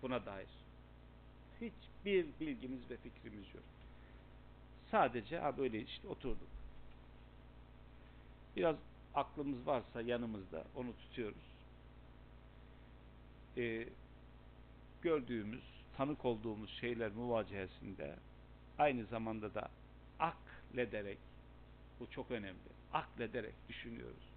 [0.02, 0.48] Buna dair.
[1.60, 3.64] Hiçbir bilgimiz ve fikrimiz yok.
[4.90, 6.48] Sadece ha böyle işte oturduk.
[8.56, 8.76] Biraz
[9.14, 11.48] aklımız varsa yanımızda onu tutuyoruz.
[13.56, 13.88] Ee,
[15.02, 15.64] gördüğümüz,
[15.96, 18.16] tanık olduğumuz şeyler muvacihesinde
[18.78, 19.70] aynı zamanda da
[20.18, 21.18] aklederek
[22.00, 22.68] bu çok önemli.
[22.92, 24.28] Aklederek düşünüyoruz.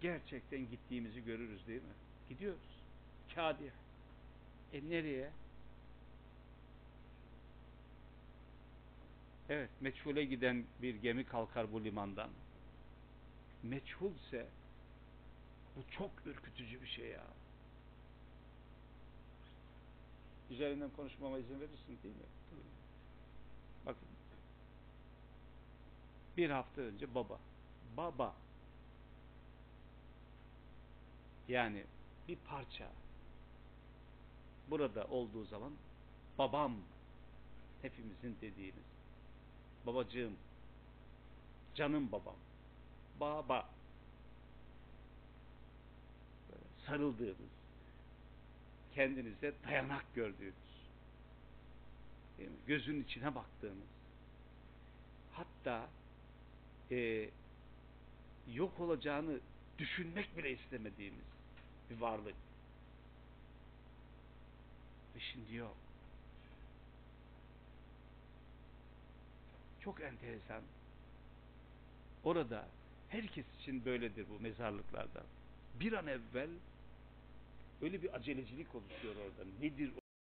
[0.00, 1.94] Gerçekten gittiğimizi görürüz değil mi?
[2.28, 2.78] Gidiyoruz.
[3.34, 3.70] Kadih.
[4.72, 5.30] E nereye?
[9.48, 12.30] Evet, meçhule giden bir gemi kalkar bu limandan.
[13.62, 14.46] Meçhulse
[15.76, 17.24] bu çok ürkütücü bir şey ya.
[20.50, 22.22] Üzerinden konuşmama izin verirsin değil mi?
[23.88, 24.08] Bakın.
[26.36, 27.38] Bir hafta önce baba.
[27.96, 28.34] Baba.
[31.48, 31.84] Yani
[32.28, 32.88] bir parça.
[34.70, 35.72] Burada olduğu zaman
[36.38, 36.76] babam
[37.82, 38.84] hepimizin dediğimiz
[39.86, 40.36] babacığım
[41.74, 42.36] canım babam
[43.20, 43.68] baba
[46.86, 47.36] sarıldığımız
[48.94, 50.67] kendinize dayanak gördüğünüz?
[52.66, 53.88] Gözün içine baktığınız
[55.32, 55.88] hatta
[56.90, 57.30] e,
[58.52, 59.40] yok olacağını
[59.78, 61.24] düşünmek bile istemediğimiz
[61.90, 62.34] bir varlık.
[65.16, 65.76] Ve şimdi yok.
[69.80, 70.62] Çok enteresan.
[72.24, 72.68] Orada
[73.08, 75.22] herkes için böyledir bu mezarlıklarda
[75.80, 76.50] bir an evvel
[77.82, 79.50] öyle bir acelecilik oluşuyor orada.
[79.60, 79.90] Nedir